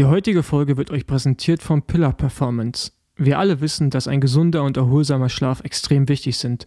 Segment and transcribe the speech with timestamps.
[0.00, 2.92] Die heutige Folge wird euch präsentiert von Pillar Performance.
[3.16, 6.66] Wir alle wissen, dass ein gesunder und erholsamer Schlaf extrem wichtig sind,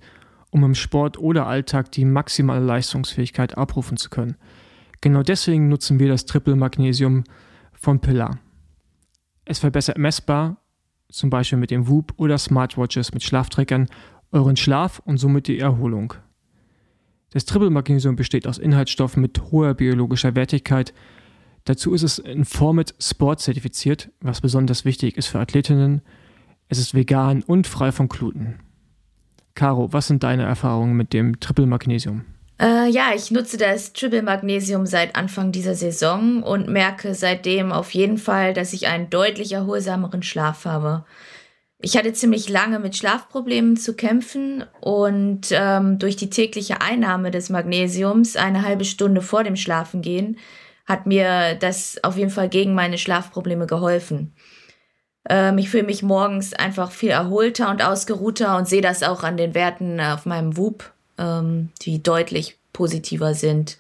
[0.52, 4.36] um im Sport oder Alltag die maximale Leistungsfähigkeit abrufen zu können.
[5.02, 7.24] Genau deswegen nutzen wir das Triple Magnesium
[7.74, 8.38] von Pillar.
[9.46, 10.58] Es verbessert messbar,
[11.10, 13.88] zum Beispiel mit dem Whoop oder Smartwatches mit Schlafträgern,
[14.32, 16.14] euren Schlaf und somit die Erholung.
[17.32, 20.94] Das Triple Magnesium besteht aus Inhaltsstoffen mit hoher biologischer Wertigkeit.
[21.66, 26.02] Dazu ist es in Format Sport zertifiziert, was besonders wichtig ist für Athletinnen.
[26.68, 28.60] Es ist vegan und frei von Gluten.
[29.56, 32.26] Caro, was sind deine Erfahrungen mit dem Triple Magnesium?
[32.60, 37.92] Äh, ja, ich nutze das Triple Magnesium seit Anfang dieser Saison und merke seitdem auf
[37.92, 41.06] jeden Fall, dass ich einen deutlich erholsameren Schlaf habe.
[41.80, 47.50] Ich hatte ziemlich lange mit Schlafproblemen zu kämpfen und ähm, durch die tägliche Einnahme des
[47.50, 50.38] Magnesiums eine halbe Stunde vor dem Schlafengehen
[50.86, 54.34] hat mir das auf jeden Fall gegen meine Schlafprobleme geholfen.
[55.30, 59.38] Ähm, ich fühle mich morgens einfach viel erholter und ausgeruhter und sehe das auch an
[59.38, 63.78] den Werten auf meinem Whoop, ähm, die deutlich positiver sind.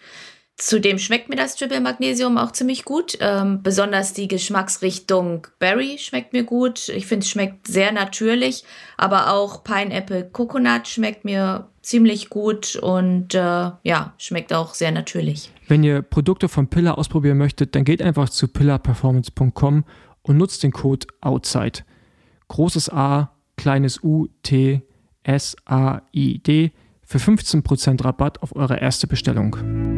[0.66, 3.17] Zudem schmeckt mir das Triple Magnesium auch ziemlich gut.
[3.19, 6.88] Ähm, besonders die Geschmacksrichtung Berry schmeckt mir gut.
[6.88, 8.64] Ich finde, es schmeckt sehr natürlich.
[8.95, 15.52] Aber auch Pineapple Coconut schmeckt mir ziemlich gut und äh, ja, schmeckt auch sehr natürlich.
[15.67, 19.84] Wenn ihr Produkte von Pillar ausprobieren möchtet, dann geht einfach zu pillarperformance.com
[20.22, 21.81] und nutzt den Code OUTSIDE.
[22.47, 24.81] Großes A, kleines U, T,
[25.23, 26.72] S, A, I, D
[27.06, 29.92] für 15% Rabatt auf eure erste Bestellung.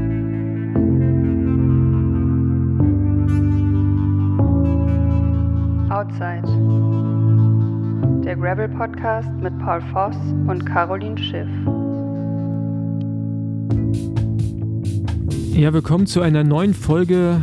[6.05, 6.43] Outside.
[8.23, 10.15] Der Gravel Podcast mit Paul Voss
[10.47, 11.47] und Caroline Schiff.
[15.57, 17.41] Ja, willkommen zu einer neuen Folge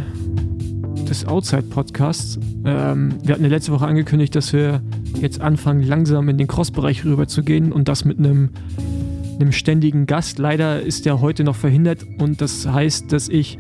[1.09, 2.39] des Outside Podcasts.
[2.65, 4.81] Ähm, wir hatten ja letzte Woche angekündigt, dass wir
[5.17, 8.51] jetzt anfangen, langsam in den Cross-Bereich rüber zu gehen und das mit einem,
[9.41, 10.39] einem ständigen Gast.
[10.39, 13.59] Leider ist der heute noch verhindert und das heißt, dass ich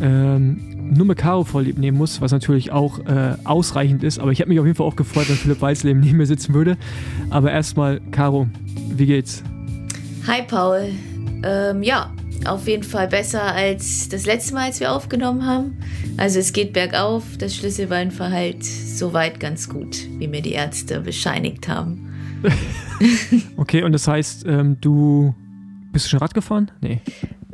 [0.00, 4.18] ähm, nur mit Caro vorlieb nehmen muss, was natürlich auch äh, ausreichend ist.
[4.18, 6.54] Aber ich hätte mich auf jeden Fall auch gefreut, wenn Philipp Weißleben neben mir sitzen
[6.54, 6.76] würde.
[7.30, 8.46] Aber erstmal, Caro,
[8.90, 9.42] wie geht's?
[10.26, 10.90] Hi Paul.
[11.42, 12.12] Ähm, ja,
[12.44, 15.78] auf jeden Fall besser als das letzte Mal, als wir aufgenommen haben.
[16.16, 17.22] Also es geht bergauf.
[17.38, 22.12] Das Schlüsselbeinverhalt soweit ganz gut, wie mir die Ärzte bescheinigt haben.
[23.56, 25.34] okay, und das heißt, ähm, du
[25.92, 26.70] bist schon Rad gefahren?
[26.80, 27.00] Nee.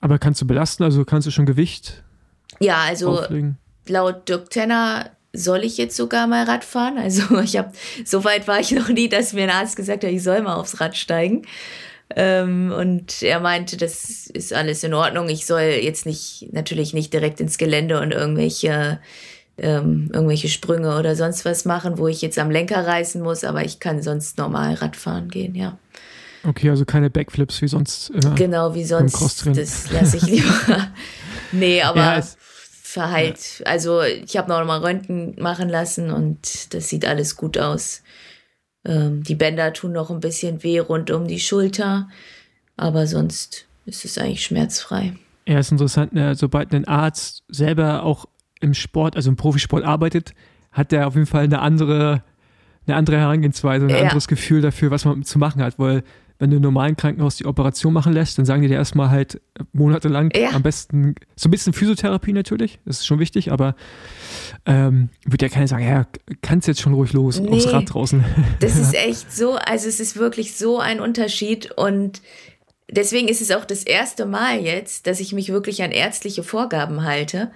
[0.00, 0.82] Aber kannst du belasten?
[0.82, 2.02] Also kannst du schon Gewicht?
[2.60, 3.56] Ja, also auflegen?
[3.86, 6.98] laut Dirk Tenner soll ich jetzt sogar mal Rad fahren.
[6.98, 7.72] Also ich habe,
[8.04, 10.56] so weit war ich noch nie, dass mir ein Arzt gesagt hat, ich soll mal
[10.56, 11.46] aufs Rad steigen.
[12.16, 15.28] Ähm, und er meinte, das ist alles in Ordnung.
[15.28, 18.98] Ich soll jetzt nicht, natürlich nicht direkt ins Gelände und irgendwelche,
[19.58, 23.64] ähm, irgendwelche Sprünge oder sonst was machen, wo ich jetzt am Lenker reißen muss, aber
[23.64, 25.78] ich kann sonst normal Radfahren gehen, ja.
[26.44, 28.10] Okay, also keine Backflips wie sonst.
[28.10, 29.46] Äh, genau, wie sonst.
[29.46, 30.88] Das lasse ich lieber.
[31.52, 32.22] nee, aber ja,
[32.92, 33.60] Verhalt.
[33.60, 33.66] Ja.
[33.66, 38.02] Also ich habe noch mal Röntgen machen lassen und das sieht alles gut aus.
[38.84, 42.08] Ähm, die Bänder tun noch ein bisschen weh rund um die Schulter,
[42.76, 45.14] aber sonst ist es eigentlich schmerzfrei.
[45.46, 46.34] Ja, ist interessant, ne?
[46.34, 48.26] sobald ein Arzt selber auch
[48.60, 50.34] im Sport, also im Profisport arbeitet,
[50.70, 52.22] hat er auf jeden Fall eine andere,
[52.86, 54.02] eine andere Herangehensweise, ein ja.
[54.02, 56.04] anderes Gefühl dafür, was man zu machen hat, weil
[56.42, 59.40] wenn du im normalen Krankenhaus die Operation machen lässt, dann sagen die dir erstmal halt
[59.72, 60.50] monatelang ja.
[60.50, 63.76] am besten so ein bisschen Physiotherapie natürlich, das ist schon wichtig, aber
[64.66, 66.04] ähm, wird ja keiner sagen, ja,
[66.42, 68.24] kannst jetzt schon ruhig los nee, aufs Rad draußen.
[68.58, 72.22] Das ist echt so, also es ist wirklich so ein Unterschied und
[72.90, 77.04] deswegen ist es auch das erste Mal jetzt, dass ich mich wirklich an ärztliche Vorgaben
[77.04, 77.52] halte,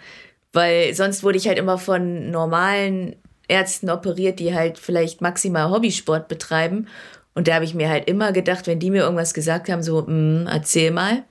[0.53, 3.17] weil sonst wurde ich halt immer von normalen
[3.49, 6.87] Ärzten operiert, die halt vielleicht maximal Hobbysport betreiben
[7.37, 10.03] und da habe ich mir halt immer gedacht, wenn die mir irgendwas gesagt haben, so,
[10.03, 11.25] mm, erzähl mal.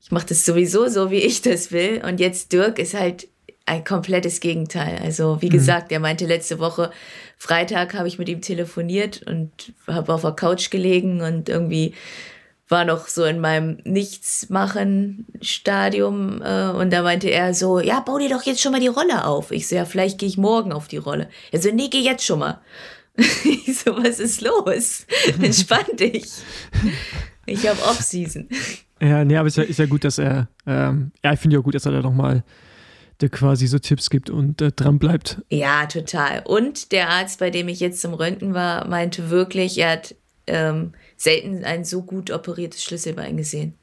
[0.00, 2.00] Ich mache das sowieso so, wie ich das will.
[2.02, 3.28] Und jetzt Dirk ist halt
[3.66, 4.98] ein komplettes Gegenteil.
[5.04, 5.52] Also wie mhm.
[5.52, 6.90] gesagt, er meinte letzte Woche,
[7.36, 11.92] Freitag habe ich mit ihm telefoniert und habe auf der Couch gelegen und irgendwie
[12.68, 18.30] war noch so in meinem Nichtsmachen-Stadium äh, und da meinte er so, ja, bau dir
[18.30, 19.52] doch jetzt schon mal die Rolle auf.
[19.52, 21.28] Ich so, ja, vielleicht gehe ich morgen auf die Rolle.
[21.52, 22.62] Er so, nee, geh jetzt schon mal.
[23.66, 25.06] Ich so, was ist los?
[25.42, 26.26] Entspann dich.
[27.44, 28.48] Ich habe Off-Season.
[29.00, 31.62] Ja, nee, aber ist ja, ist ja gut, dass er, ähm, ja, ich finde ja
[31.62, 32.44] gut, dass er da nochmal
[33.20, 35.42] der quasi so Tipps gibt und äh, dran bleibt.
[35.48, 36.42] Ja, total.
[36.44, 40.14] Und der Arzt, bei dem ich jetzt zum Röntgen war, meinte wirklich, er hat
[40.46, 43.74] ähm, selten ein so gut operiertes Schlüsselbein gesehen.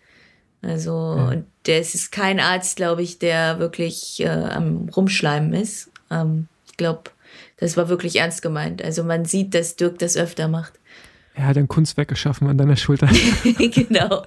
[0.62, 1.28] Also, ja.
[1.30, 5.92] und der ist kein Arzt, glaube ich, der wirklich äh, am Rumschleimen ist.
[6.10, 7.12] Ähm, ich glaube,
[7.64, 8.84] das war wirklich ernst gemeint.
[8.84, 10.74] Also man sieht, dass Dirk das öfter macht.
[11.34, 13.08] Er hat ein Kunstwerk geschaffen an deiner Schulter.
[13.44, 14.24] genau.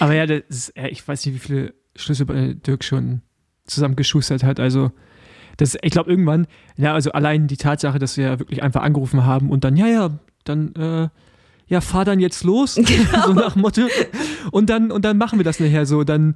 [0.00, 3.22] Aber ja, ist, ich weiß nicht, wie viele Schlüssel Dirk schon
[3.64, 4.58] zusammengeschustert hat.
[4.58, 4.90] Also,
[5.56, 9.50] das, ich glaube, irgendwann, ja, also allein die Tatsache, dass wir wirklich einfach angerufen haben
[9.50, 11.08] und dann, ja, ja, dann, äh,
[11.68, 13.22] ja, fahr dann jetzt los, genau.
[13.26, 13.82] so nach Motto.
[14.50, 16.02] Und dann, und dann machen wir das nachher so.
[16.02, 16.34] Dann,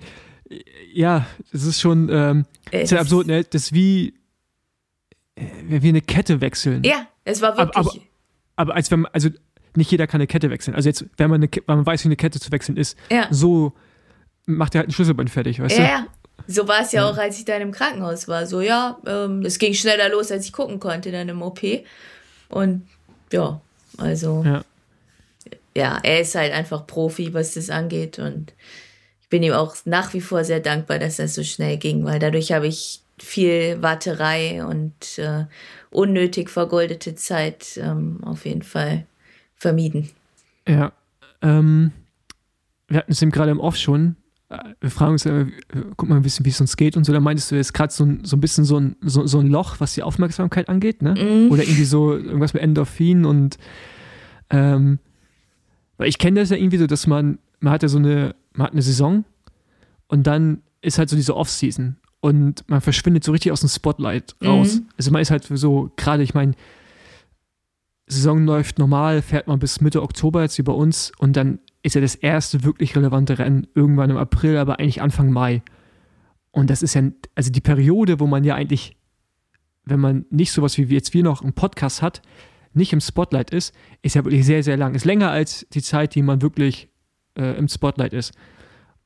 [0.92, 3.42] ja, das ist schon, ähm, ist ja absurd, ne?
[3.42, 4.12] Das ist wie, äh,
[5.68, 6.82] wie eine Kette wechseln.
[6.84, 7.76] Ja, es war wirklich.
[7.76, 8.00] Aber, aber,
[8.56, 9.30] aber als wenn man, also
[9.76, 10.74] nicht jeder kann eine Kette wechseln.
[10.74, 13.26] Also jetzt, wenn man, eine, wenn man weiß, wie eine Kette zu wechseln ist, ja.
[13.30, 13.72] so
[14.46, 15.90] macht er halt ein Schlüsselbein fertig, weißt ja, du?
[15.90, 16.06] Ja,
[16.46, 18.46] so war es ja, ja, auch, als ich da im Krankenhaus war.
[18.46, 21.60] So, ja, ähm, es ging schneller los, als ich gucken konnte dann im OP.
[22.48, 22.86] Und
[23.30, 23.60] ja,
[23.98, 24.42] also.
[24.44, 24.64] Ja.
[25.74, 28.18] ja, er ist halt einfach Profi, was das angeht.
[28.18, 28.52] Und
[29.22, 32.18] ich bin ihm auch nach wie vor sehr dankbar, dass das so schnell ging, weil
[32.18, 35.44] dadurch habe ich viel Warterei und äh,
[35.90, 39.06] unnötig vergoldete Zeit ähm, auf jeden Fall
[39.54, 40.10] vermieden.
[40.66, 40.92] Ja.
[41.40, 41.92] Ähm,
[42.88, 44.16] wir hatten es eben gerade im Off schon.
[44.48, 45.46] Äh, wir fragen uns, äh,
[45.96, 47.12] guck mal ein bisschen, wie es uns geht und so.
[47.12, 49.76] Da meintest du jetzt gerade so, so ein bisschen so ein, so, so ein Loch,
[49.78, 51.14] was die Aufmerksamkeit angeht, ne?
[51.14, 51.52] Mm.
[51.52, 53.56] Oder irgendwie so irgendwas mit Endorphin und
[54.50, 54.98] ähm,
[55.96, 58.66] weil ich kenne das ja irgendwie so, dass man, man hat ja so eine, man
[58.66, 59.24] hat eine Saison
[60.08, 64.36] und dann ist halt so diese Off-Season und man verschwindet so richtig aus dem Spotlight
[64.42, 64.76] raus.
[64.76, 64.88] Mhm.
[64.96, 66.52] Also man ist halt so, gerade, ich meine,
[68.06, 71.96] Saison läuft normal, fährt man bis Mitte Oktober jetzt wie bei uns und dann ist
[71.96, 75.62] ja das erste wirklich relevante Rennen irgendwann im April, aber eigentlich Anfang Mai.
[76.52, 77.02] Und das ist ja,
[77.34, 78.96] also die Periode, wo man ja eigentlich,
[79.84, 82.22] wenn man nicht sowas wie jetzt wir noch einen Podcast hat,
[82.72, 84.94] nicht im Spotlight ist, ist ja wirklich sehr, sehr lang.
[84.94, 86.88] Ist länger als die Zeit, die man wirklich
[87.36, 88.32] äh, im Spotlight ist.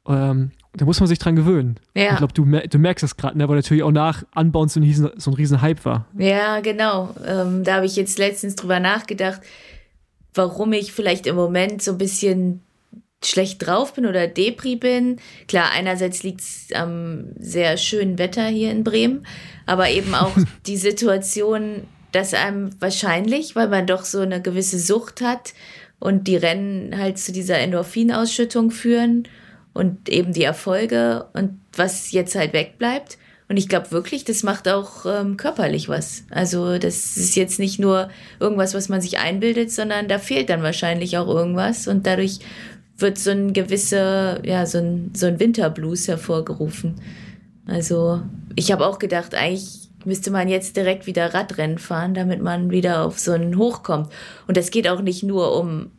[0.06, 1.76] Ähm, da muss man sich dran gewöhnen.
[1.94, 2.12] Ja.
[2.12, 4.82] Ich glaube, du, du, merkst das gerade, ne, weil natürlich auch nach Anbauen so ein
[4.82, 6.06] riesen, so ein riesen Hype war.
[6.18, 7.14] Ja, genau.
[7.26, 9.40] Ähm, da habe ich jetzt letztens drüber nachgedacht,
[10.34, 12.60] warum ich vielleicht im Moment so ein bisschen
[13.24, 15.16] schlecht drauf bin oder Depri bin.
[15.48, 19.26] Klar, einerseits liegt es am sehr schönen Wetter hier in Bremen,
[19.64, 20.36] aber eben auch
[20.66, 25.54] die Situation, dass einem wahrscheinlich, weil man doch so eine gewisse Sucht hat
[25.98, 29.26] und die Rennen halt zu dieser Endorphinausschüttung führen
[29.76, 33.18] und eben die Erfolge und was jetzt halt wegbleibt.
[33.48, 36.24] Und ich glaube wirklich, das macht auch ähm, körperlich was.
[36.30, 38.08] Also das ist jetzt nicht nur
[38.40, 42.40] irgendwas, was man sich einbildet, sondern da fehlt dann wahrscheinlich auch irgendwas und dadurch
[42.98, 46.96] wird so ein gewisser, ja, so ein, so ein Winterblues hervorgerufen.
[47.66, 48.22] Also
[48.56, 53.04] ich habe auch gedacht, eigentlich müsste man jetzt direkt wieder Radrennen fahren, damit man wieder
[53.04, 54.10] auf so einen Hoch kommt.
[54.46, 55.90] Und das geht auch nicht nur um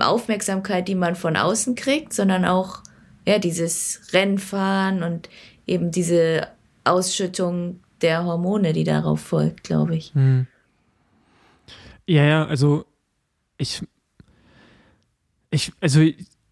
[0.00, 2.82] Aufmerksamkeit, die man von außen kriegt, sondern auch
[3.26, 5.28] ja, dieses Rennfahren und
[5.66, 6.48] eben diese
[6.84, 10.14] Ausschüttung der Hormone, die darauf folgt, glaube ich.
[10.14, 10.46] Hm.
[12.06, 12.86] Ja, ja, also
[13.58, 13.82] ich,
[15.50, 16.00] ich, also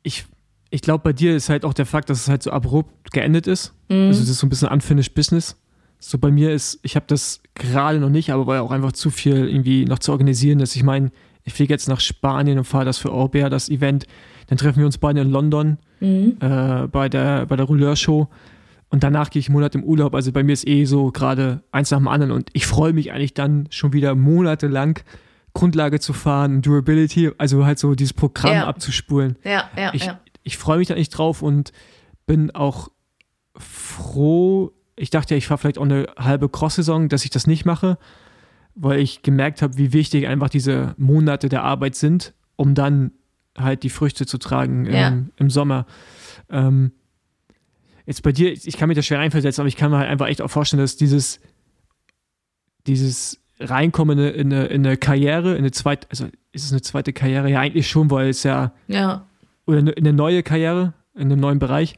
[0.03, 0.27] ich,
[0.71, 3.47] ich glaube, bei dir ist halt auch der Fakt, dass es halt so abrupt geendet
[3.47, 3.75] ist.
[3.89, 4.09] Mhm.
[4.09, 5.57] Also es ist so ein bisschen unfinished business.
[5.99, 8.93] So bei mir ist, ich habe das gerade noch nicht, aber war ja auch einfach
[8.93, 11.11] zu viel irgendwie noch zu organisieren, dass ich meine,
[11.43, 14.07] ich fliege jetzt nach Spanien und fahre das für Orbea, das Event.
[14.49, 16.37] Dann treffen wir uns beide in London mhm.
[16.41, 18.29] äh, bei der, bei der Rouleur-Show.
[18.91, 20.15] Und danach gehe ich einen Monat im Urlaub.
[20.15, 22.33] Also bei mir ist eh so gerade eins nach dem anderen.
[22.33, 24.99] Und ich freue mich eigentlich dann schon wieder monatelang
[25.53, 28.67] Grundlage zu fahren, Durability, also halt so dieses Programm ja.
[28.67, 29.37] abzuspulen.
[29.45, 30.21] Ja, ja, ich, ja.
[30.43, 31.73] ich freue mich da nicht drauf und
[32.27, 32.89] bin auch
[33.57, 34.73] froh.
[34.97, 37.99] Ich dachte ja, ich fahre vielleicht auch eine halbe Cross-Saison, dass ich das nicht mache,
[38.75, 43.13] weil ich gemerkt habe, wie wichtig einfach diese Monate der Arbeit sind, um dann
[43.61, 45.09] halt die Früchte zu tragen ja.
[45.09, 45.87] im, im, Sommer.
[46.51, 46.93] Ähm,
[48.07, 50.27] jetzt bei dir, ich kann mir das schwer einversetzen, aber ich kann mir halt einfach
[50.27, 51.41] echt auch vorstellen, dass dieses,
[52.87, 57.13] dieses Reinkommen in eine, in eine Karriere, in eine zweite, also ist es eine zweite
[57.13, 57.51] Karriere?
[57.51, 59.27] Ja, eigentlich schon, weil es ja, ja.
[59.67, 61.97] oder eine, eine neue Karriere in einem neuen Bereich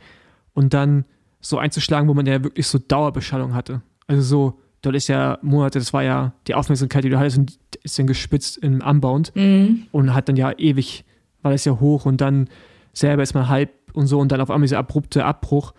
[0.54, 1.04] und dann
[1.40, 3.82] so einzuschlagen, wo man ja wirklich so Dauerbeschallung hatte.
[4.06, 7.58] Also so, dort ist ja Monate, das war ja die Aufmerksamkeit, die du hattest, und
[7.82, 9.86] ist dann gespitzt im Unbound mhm.
[9.92, 11.04] und hat dann ja ewig
[11.42, 12.48] war das ja hoch und dann
[12.92, 15.72] selber ist man halb und so und dann auf einmal dieser abrupte Abbruch.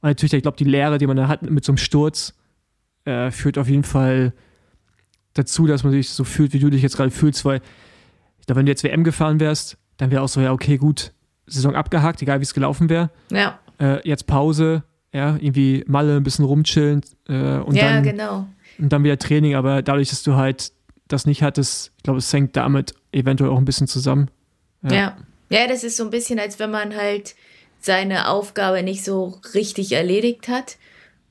[0.00, 2.34] Und natürlich, ich glaube, die Lehre, die man da hat mit so einem Sturz,
[3.04, 4.32] äh, führt auf jeden Fall
[5.34, 7.60] dazu, dass man sich so fühlt, wie du dich jetzt gerade fühlst, weil
[8.40, 11.12] ich glaube, wenn du jetzt WM gefahren wärst, dann wäre auch so, ja, okay, gut,
[11.46, 13.10] Saison abgehakt, egal wie es gelaufen wäre.
[13.30, 13.58] Ja.
[13.78, 14.82] Äh, jetzt Pause,
[15.12, 18.46] ja, irgendwie Malle ein bisschen rumchillen äh, und, ja, dann, genau.
[18.78, 20.72] und dann wieder Training, aber dadurch, dass du halt
[21.08, 24.28] das nicht hattest, ich glaube, es hängt damit eventuell auch ein bisschen zusammen.
[24.90, 25.16] Ja.
[25.48, 25.66] ja.
[25.66, 27.34] das ist so ein bisschen, als wenn man halt
[27.80, 30.76] seine Aufgabe nicht so richtig erledigt hat.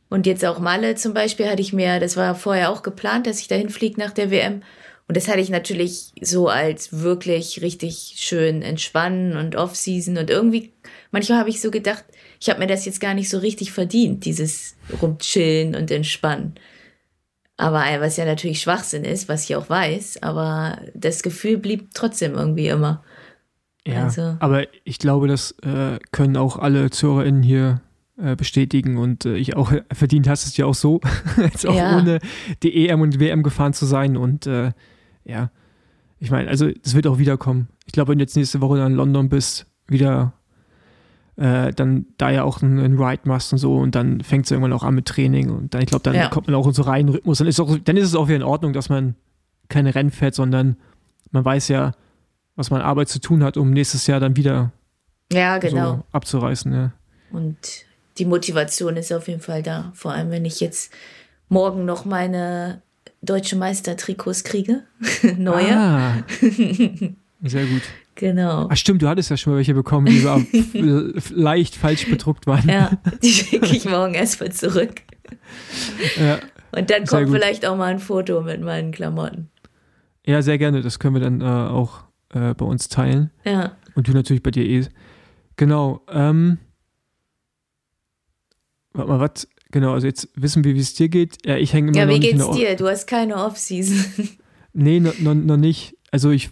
[0.09, 3.39] Und jetzt auch Malle zum Beispiel hatte ich mir, das war vorher auch geplant, dass
[3.39, 4.62] ich dahin fliege nach der WM.
[5.07, 10.17] Und das hatte ich natürlich so als wirklich richtig schön entspannen und Off-Season.
[10.17, 10.74] Und irgendwie,
[11.12, 12.05] manchmal habe ich so gedacht,
[12.39, 16.55] ich habe mir das jetzt gar nicht so richtig verdient, dieses rumchillen und entspannen.
[17.57, 22.33] Aber was ja natürlich Schwachsinn ist, was ich auch weiß, aber das Gefühl blieb trotzdem
[22.33, 23.03] irgendwie immer.
[23.88, 24.36] Ja, also.
[24.39, 27.82] aber ich glaube, das äh, können auch alle ZuhörerInnen hier
[28.18, 31.01] äh, bestätigen und äh, ich auch verdient hast es ja auch so,
[31.38, 31.98] als auch ja.
[31.98, 32.20] ohne
[32.63, 34.72] die EM und WM gefahren zu sein und äh,
[35.24, 35.51] ja,
[36.20, 37.68] ich meine, also das wird auch wiederkommen.
[37.86, 40.34] Ich glaube, wenn du jetzt nächste Woche in London bist, wieder
[41.36, 44.74] äh, dann da ja auch einen, Ride machst und so und dann fängt es irgendwann
[44.74, 46.30] auch an mit Training und dann, ich glaube, dann ja.
[46.30, 47.39] kommt man auch in so reinen Rhythmus.
[47.39, 49.15] Dann ist, auch, dann ist es auch wieder in Ordnung, dass man
[49.68, 50.77] keine Rennen fährt, sondern
[51.32, 51.92] man weiß ja,
[52.55, 54.71] was man Arbeit zu tun hat, um nächstes Jahr dann wieder
[55.31, 55.95] ja, genau.
[55.95, 56.74] so abzureißen.
[56.74, 56.93] Ja.
[57.31, 57.57] Und
[58.17, 59.91] die Motivation ist auf jeden Fall da.
[59.93, 60.91] Vor allem, wenn ich jetzt
[61.50, 62.81] morgen noch meine
[63.21, 64.83] deutsche Meistertrikots kriege.
[65.38, 65.75] Neue.
[65.75, 66.24] Ah,
[67.43, 67.81] sehr gut.
[68.15, 68.69] Genau.
[68.71, 70.41] Ach stimmt, du hattest ja schon mal welche bekommen, die aber
[71.31, 72.69] leicht falsch bedruckt waren.
[72.69, 75.01] Ja, die schicke ich morgen erstmal zurück.
[76.17, 76.39] Ja,
[76.71, 79.50] Und dann kommt vielleicht auch mal ein Foto mit meinen Klamotten.
[80.25, 80.81] Ja, sehr gerne.
[80.81, 82.04] Das können wir dann äh, auch
[82.36, 83.32] äh, bei uns teilen.
[83.44, 83.75] Ja.
[83.96, 84.86] Und du natürlich bei dir eh.
[85.56, 86.01] Genau.
[86.10, 86.60] Ähm,
[88.94, 89.48] warte mal, was?
[89.72, 91.46] Genau, also jetzt wissen wir, wie es dir geht.
[91.46, 92.75] Ja, ich hänge immer ja, wie geht's dir?
[92.75, 94.30] Du hast keine Off-Season.
[94.77, 95.96] Nee, noch, noch, noch nicht.
[96.12, 96.50] Also ich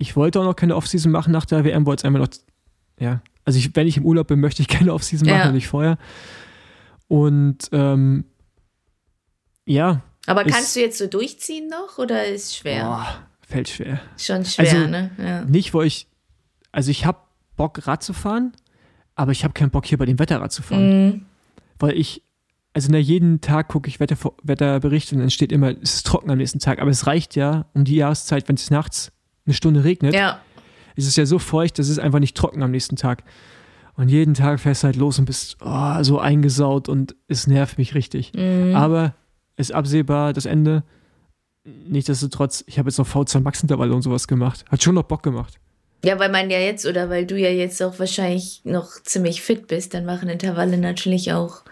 [0.00, 2.28] ich wollte auch noch keine Offseason machen nach der WM, wollte es einfach noch,
[2.98, 5.52] ja, also ich, wenn ich im Urlaub bin, möchte ich keine Offseason machen, ja.
[5.52, 5.98] nicht vorher.
[7.06, 8.24] Und ähm,
[9.66, 10.02] ja.
[10.26, 12.84] Aber kannst ist, du jetzt so durchziehen noch oder ist schwer?
[12.84, 14.00] Boah, fällt schwer.
[14.16, 15.10] Schon schwer, also, ne?
[15.18, 15.44] Ja.
[15.44, 16.06] Nicht, wo ich,
[16.72, 17.18] also ich habe
[17.56, 18.52] Bock Rad zu fahren,
[19.14, 21.06] aber ich habe keinen Bock hier bei dem Wetter Rad zu fahren.
[21.06, 21.26] Mhm.
[21.78, 22.22] Weil ich,
[22.72, 26.30] also na, jeden Tag gucke ich Wetter, Wetterberichte und dann steht immer, es ist trocken
[26.30, 26.80] am nächsten Tag.
[26.80, 29.12] Aber es reicht ja um die Jahreszeit, wenn es nachts
[29.46, 30.40] eine Stunde regnet, ja.
[30.96, 33.24] ist es ja so feucht, das ist einfach nicht trocken am nächsten Tag.
[33.96, 37.76] Und jeden Tag fährst du halt los und bist oh, so eingesaut und es nervt
[37.76, 38.32] mich richtig.
[38.34, 38.74] Mhm.
[38.74, 39.14] Aber
[39.56, 40.84] ist absehbar das Ende.
[41.64, 44.64] Nichtsdestotrotz, ich habe jetzt noch V2 Max-Intervalle und sowas gemacht.
[44.70, 45.58] Hat schon noch Bock gemacht.
[46.04, 49.66] Ja, weil man ja jetzt, oder weil du ja jetzt auch wahrscheinlich noch ziemlich fit
[49.66, 51.62] bist, dann machen Intervalle natürlich auch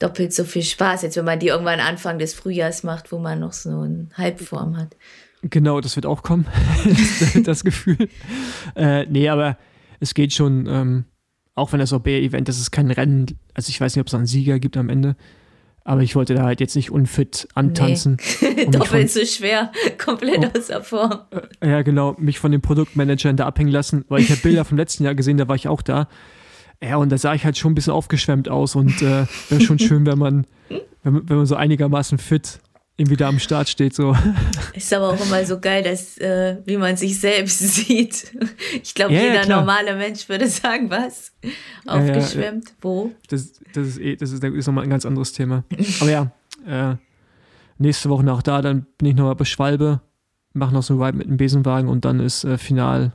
[0.00, 3.38] doppelt so viel Spaß, jetzt wenn man die irgendwann Anfang des Frühjahrs macht, wo man
[3.38, 4.96] noch so eine Halbform hat.
[5.42, 6.46] Genau, das wird auch kommen,
[7.44, 8.08] das Gefühl.
[8.74, 9.58] Äh, nee, aber
[10.00, 11.04] es geht schon, ähm,
[11.54, 14.26] auch wenn das OB-Event, das ist kein Rennen, also ich weiß nicht, ob es einen
[14.26, 15.16] Sieger gibt am Ende,
[15.84, 18.18] aber ich wollte da halt jetzt nicht unfit antanzen.
[18.40, 18.66] Nee.
[18.70, 21.20] Doppelt so schwer, komplett oh, außer Form.
[21.60, 24.78] Äh, ja, genau, mich von den Produktmanagern da abhängen lassen, weil ich habe Bilder vom
[24.78, 26.08] letzten Jahr gesehen, da war ich auch da.
[26.82, 29.78] Ja, und da sah ich halt schon ein bisschen aufgeschwemmt aus und äh, wäre schon
[29.78, 30.46] schön, wenn man,
[31.04, 32.60] wenn, wenn man so einigermaßen fit
[32.96, 33.94] irgendwie da am Start steht.
[33.94, 34.14] So.
[34.74, 38.32] Ist aber auch immer so geil, dass, äh, wie man sich selbst sieht.
[38.82, 41.32] Ich glaube, ja, jeder ja, normale Mensch würde sagen, was?
[41.86, 42.68] Aufgeschwemmt?
[42.68, 43.12] Ja, Wo?
[43.28, 45.64] Das, das, ist, eh, das ist, ist nochmal ein ganz anderes Thema.
[46.00, 46.30] Aber ja,
[46.66, 46.96] äh,
[47.78, 50.00] nächste Woche nach da, dann bin ich nochmal bei Schwalbe,
[50.52, 53.14] mache noch so ein Ride mit dem Besenwagen und dann ist äh, Final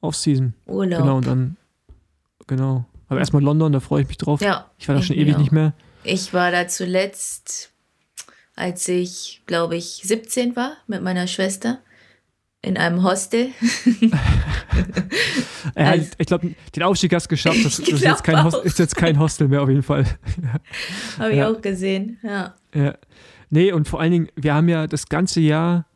[0.00, 0.54] Off-Season.
[0.66, 1.00] Urlaub.
[1.00, 1.56] Genau, und dann,
[2.46, 2.86] genau.
[3.08, 4.40] Aber erstmal London, da freue ich mich drauf.
[4.40, 4.70] Ja.
[4.78, 5.38] Ich war da schon ewig auch.
[5.38, 5.74] nicht mehr.
[6.04, 7.72] Ich war da zuletzt
[8.60, 11.80] als ich, glaube ich, 17 war mit meiner Schwester
[12.62, 13.48] in einem Hostel.
[15.76, 17.64] ja, also, ich glaube, den Aufstieg hast du geschafft.
[17.64, 20.04] Das, das ist, jetzt kein Hostel, ist, jetzt kein Hostel mehr auf jeden Fall.
[21.18, 21.50] Habe ich ja.
[21.50, 22.54] auch gesehen, ja.
[22.74, 22.98] ja.
[23.48, 25.86] Nee, und vor allen Dingen, wir haben ja das ganze Jahr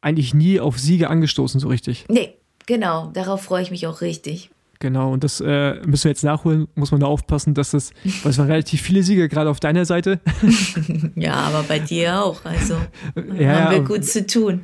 [0.00, 2.06] eigentlich nie auf Siege angestoßen, so richtig.
[2.08, 3.10] Nee, genau.
[3.12, 4.50] Darauf freue ich mich auch richtig.
[4.82, 7.92] Genau, und das äh, müssen wir jetzt nachholen, muss man da aufpassen, dass das,
[8.24, 10.18] weil es waren relativ viele Siege gerade auf deiner Seite.
[11.14, 12.78] ja, aber bei dir auch, also
[13.38, 14.62] ja, haben wir gut zu tun.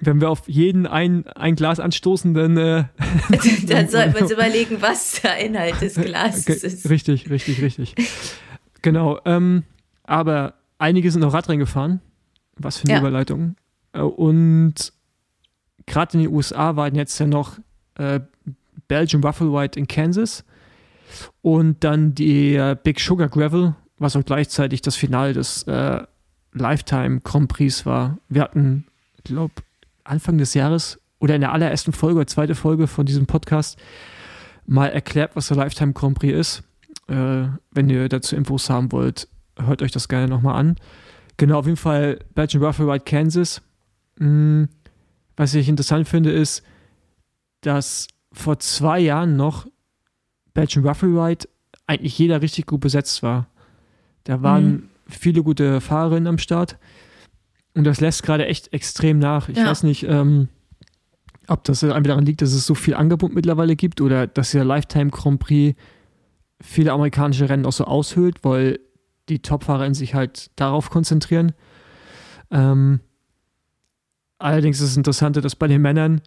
[0.00, 2.84] Wenn wir auf jeden ein, ein Glas anstoßen, dann äh,
[3.68, 6.90] dann sollten wir uns überlegen, was der Inhalt des Glases ist.
[6.90, 7.94] Richtig, richtig, richtig.
[8.82, 9.62] Genau, ähm,
[10.02, 12.00] aber einige sind noch Radrennen gefahren,
[12.56, 12.98] was für eine ja.
[12.98, 13.54] Überleitung.
[13.92, 14.92] Äh, und
[15.86, 17.60] gerade in den USA waren jetzt ja noch
[17.98, 18.18] äh,
[18.90, 20.44] Belgian Waffle White in Kansas
[21.42, 26.02] und dann die Big Sugar Gravel, was auch gleichzeitig das Finale des äh,
[26.52, 28.18] Lifetime Grand Prix war.
[28.28, 28.86] Wir hatten,
[29.22, 29.54] glaube,
[30.02, 33.78] Anfang des Jahres oder in der allerersten Folge oder zweite Folge von diesem Podcast
[34.66, 36.62] mal erklärt, was der Lifetime Grand Prix ist.
[37.06, 40.74] Äh, wenn ihr dazu Infos haben wollt, hört euch das gerne nochmal an.
[41.36, 43.62] Genau, auf jeden Fall Belgian Ruffle Ride Kansas.
[44.18, 44.68] Hm,
[45.36, 46.64] was ich interessant finde, ist,
[47.60, 49.66] dass vor zwei Jahren noch
[50.54, 51.48] Belgian Ruffle Ride
[51.86, 53.48] eigentlich jeder richtig gut besetzt war.
[54.24, 54.88] Da waren mhm.
[55.08, 56.78] viele gute Fahrerinnen am Start.
[57.74, 59.48] Und das lässt gerade echt extrem nach.
[59.48, 59.66] Ich ja.
[59.66, 60.48] weiß nicht, ähm,
[61.48, 64.64] ob das einfach daran liegt, dass es so viel Angebot mittlerweile gibt oder dass der
[64.64, 65.76] Lifetime Grand Prix
[66.60, 68.78] viele amerikanische Rennen auch so aushöhlt, weil
[69.28, 71.52] die Topfahrer sich halt darauf konzentrieren.
[72.50, 73.00] Ähm,
[74.38, 76.20] allerdings ist es interessant, dass bei den Männern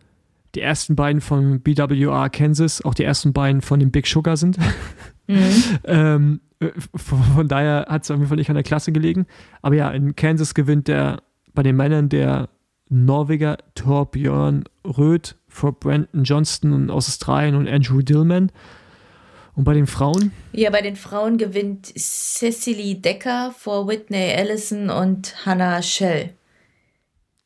[0.56, 4.58] die ersten beiden von BWR Kansas auch die ersten beiden von dem Big Sugar sind.
[5.26, 5.80] Mhm.
[5.86, 6.42] ähm,
[6.96, 9.26] von daher hat es auf jeden Fall nicht an der Klasse gelegen.
[9.62, 12.50] Aber ja, in Kansas gewinnt der bei den Männern der
[12.90, 18.52] Norweger Torbjörn Röth vor Brandon Johnston aus Australien und Andrew Dillman.
[19.56, 20.32] Und bei den Frauen?
[20.52, 26.32] Ja, bei den Frauen gewinnt Cecily Decker vor Whitney Allison und Hannah Schell.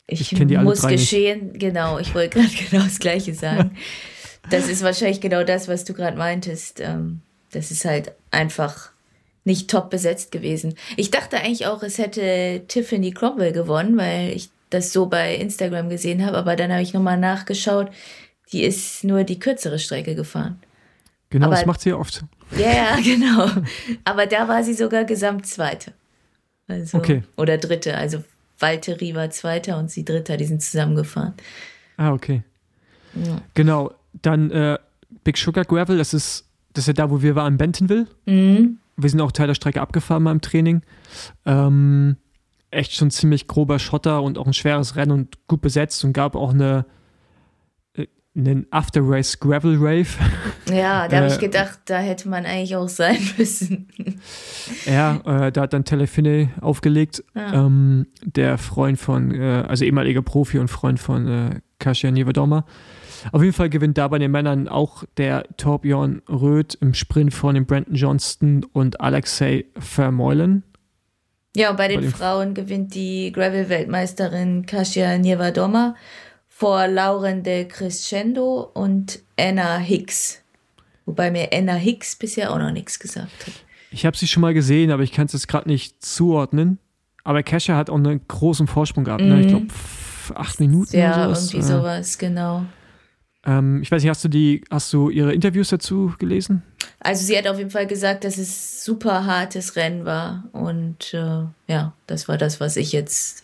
[0.07, 1.59] Ich, ich muss geschehen, nicht.
[1.59, 3.77] genau, ich wollte gerade genau das Gleiche sagen.
[4.49, 6.79] das ist wahrscheinlich genau das, was du gerade meintest.
[6.79, 7.21] Ähm,
[7.51, 8.91] das ist halt einfach
[9.43, 10.75] nicht top besetzt gewesen.
[10.95, 15.89] Ich dachte eigentlich auch, es hätte Tiffany Cromwell gewonnen, weil ich das so bei Instagram
[15.89, 17.89] gesehen habe, aber dann habe ich nochmal nachgeschaut,
[18.51, 20.59] die ist nur die kürzere Strecke gefahren.
[21.29, 22.23] Genau, aber, das macht sie oft.
[22.57, 23.49] Ja, ja, genau.
[24.03, 25.93] Aber da war sie sogar Gesamtzweite.
[26.67, 27.23] Also, okay.
[27.35, 27.95] Oder Dritte.
[27.95, 28.23] Also
[28.59, 30.37] Valtteri war Zweiter und sie Dritter.
[30.37, 31.33] Die sind zusammengefahren.
[31.97, 32.43] Ah, okay.
[33.13, 33.41] Ja.
[33.53, 33.93] Genau.
[34.21, 34.77] Dann äh,
[35.23, 38.07] Big Sugar Gravel, das ist, das ist ja da, wo wir waren, in Bentonville.
[38.25, 38.79] Mhm.
[38.95, 40.81] Wir sind auch Teil der Strecke abgefahren beim Training.
[41.45, 42.17] Ähm,
[42.71, 46.35] echt schon ziemlich grober Schotter und auch ein schweres Rennen und gut besetzt und gab
[46.35, 46.85] auch eine
[48.37, 50.07] einen After Race Gravel Rave.
[50.69, 53.87] Ja, da habe äh, ich gedacht, da hätte man eigentlich auch sein müssen.
[54.85, 57.65] ja, äh, da hat dann Telefine aufgelegt, ja.
[57.65, 62.65] ähm, der Freund von, äh, also ehemaliger Profi und Freund von äh, Kasia Nievedoma.
[63.31, 67.55] Auf jeden Fall gewinnt da bei den Männern auch der Torbjörn Röth im Sprint von
[67.55, 70.63] dem Brandon Johnston und Alexei Vermeulen.
[71.55, 75.95] Ja, und bei den, bei den Frauen gewinnt die Gravel-Weltmeisterin Kasia Nievedoma
[76.57, 80.41] vor Lauren de Crescendo und Anna Hicks.
[81.05, 83.53] Wobei mir Anna Hicks bisher auch noch nichts gesagt hat.
[83.91, 86.79] Ich habe sie schon mal gesehen, aber ich kann es jetzt gerade nicht zuordnen.
[87.23, 89.21] Aber Kesha hat auch einen großen Vorsprung gehabt.
[89.21, 89.29] Mhm.
[89.29, 89.41] Ne?
[89.41, 89.71] Ich glaube, mhm.
[90.33, 91.53] acht Minuten ja, oder sowas.
[91.53, 92.65] irgendwie sowas, genau.
[93.45, 96.63] Ähm, ich weiß nicht, hast du die, hast du ihre Interviews dazu gelesen?
[96.99, 100.45] Also sie hat auf jeden Fall gesagt, dass es super hartes Rennen war.
[100.53, 103.43] Und äh, ja, das war das, was ich jetzt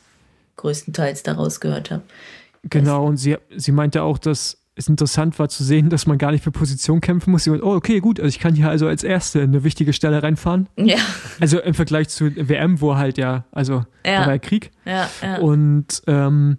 [0.56, 2.02] größtenteils daraus gehört habe.
[2.63, 6.32] Genau, und sie, sie meinte auch, dass es interessant war zu sehen, dass man gar
[6.32, 7.43] nicht für Position kämpfen muss.
[7.43, 10.23] Sie meinte, oh, okay, gut, also ich kann hier also als Erste eine wichtige Stelle
[10.23, 10.67] reinfahren.
[10.78, 10.97] Ja.
[11.39, 14.19] Also im Vergleich zu WM, wo halt ja, also ja.
[14.19, 14.71] da war ja Krieg.
[14.86, 15.38] Ja, ja.
[15.38, 16.58] Und ähm,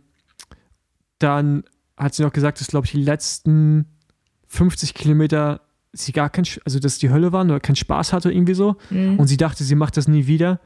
[1.19, 1.65] dann
[1.97, 3.87] hat sie noch gesagt, dass, glaube ich, die letzten
[4.49, 5.61] 50 Kilometer
[5.93, 8.77] sie gar kein, also dass die Hölle waren oder keinen Spaß hatte irgendwie so.
[8.91, 9.19] Mhm.
[9.19, 10.61] Und sie dachte, sie macht das nie wieder.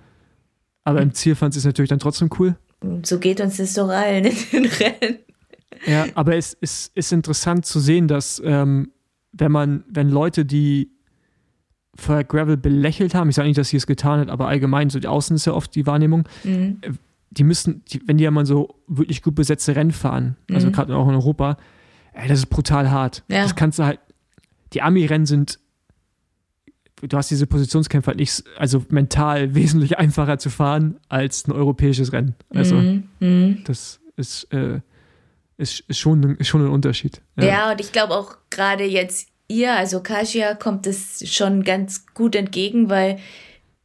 [0.85, 1.09] Aber mhm.
[1.09, 2.57] im Ziel fand sie es natürlich dann trotzdem cool.
[3.03, 5.19] So geht uns das doch allen in den Rennen.
[5.87, 8.93] Ja, aber es ist, ist interessant zu sehen, dass ähm,
[9.33, 10.91] wenn man, wenn Leute, die
[11.95, 15.01] vorher Gravel belächelt haben, ich sage nicht, dass sie es getan hat, aber allgemein, so
[15.01, 16.79] die Außen ist ja oft die Wahrnehmung, mhm.
[16.81, 16.93] Äh,
[17.31, 20.73] die müssen, die, wenn die ja mal so wirklich gut besetzte Rennen fahren, also mhm.
[20.73, 21.59] gerade auch in Europa,
[22.14, 23.23] ey, das ist brutal hart.
[23.29, 23.43] Ja.
[23.43, 24.01] Das kannst du halt,
[24.73, 25.59] die Ami-Rennen sind,
[27.02, 32.12] du hast diese Positionskämpfe halt nicht, also mental wesentlich einfacher zu fahren als ein europäisches
[32.12, 32.34] Rennen.
[32.50, 33.08] Also, mhm.
[33.20, 33.64] mhm.
[33.64, 34.80] das ist, äh,
[35.56, 37.20] ist, ist, schon, ist schon ein Unterschied.
[37.37, 42.06] Ja, ja und ich glaube auch gerade jetzt ihr, also Kasia, kommt es schon ganz
[42.14, 43.18] gut entgegen, weil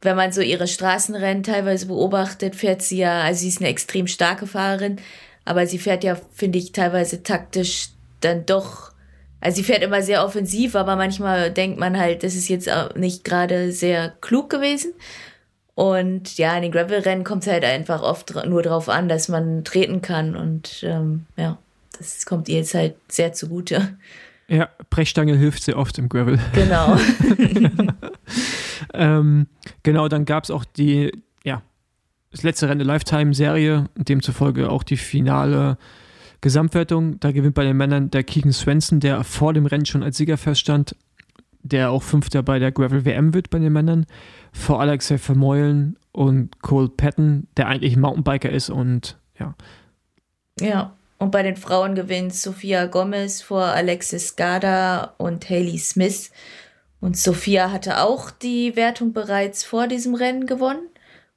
[0.02, 4.06] wenn man so ihre Straßenrennen teilweise beobachtet, fährt sie ja, also sie ist eine extrem
[4.06, 5.00] starke Fahrerin,
[5.46, 7.88] aber sie fährt ja, finde ich, teilweise taktisch
[8.20, 8.92] dann doch,
[9.44, 13.24] also sie fährt immer sehr offensiv, aber manchmal denkt man halt, das ist jetzt nicht
[13.24, 14.92] gerade sehr klug gewesen.
[15.76, 19.64] Und ja, in den Gravel-Rennen kommt es halt einfach oft nur darauf an, dass man
[19.64, 21.58] treten kann und ähm, ja
[21.98, 23.96] das kommt ihr jetzt halt sehr zugute.
[24.48, 26.38] Ja, Brechstange hilft sehr oft im Gravel.
[26.52, 26.98] Genau.
[28.94, 29.46] ähm,
[29.82, 31.12] genau, dann gab es auch die,
[31.44, 31.62] ja,
[32.30, 35.78] das letzte Rennen der Lifetime-Serie, demzufolge auch die finale
[36.44, 37.18] Gesamtwertung.
[37.20, 40.36] Da gewinnt bei den Männern der Keegan Swenson, der vor dem Rennen schon als Sieger
[40.36, 40.94] feststand,
[41.62, 44.04] der auch Fünfter bei der Gravel WM wird bei den Männern,
[44.52, 49.54] vor Alexei Vermeulen und Cole Patton, der eigentlich Mountainbiker ist und ja.
[50.60, 56.30] Ja, und bei den Frauen gewinnt Sophia Gomez vor Alexis Gada und Hayley Smith.
[57.00, 60.88] Und Sophia hatte auch die Wertung bereits vor diesem Rennen gewonnen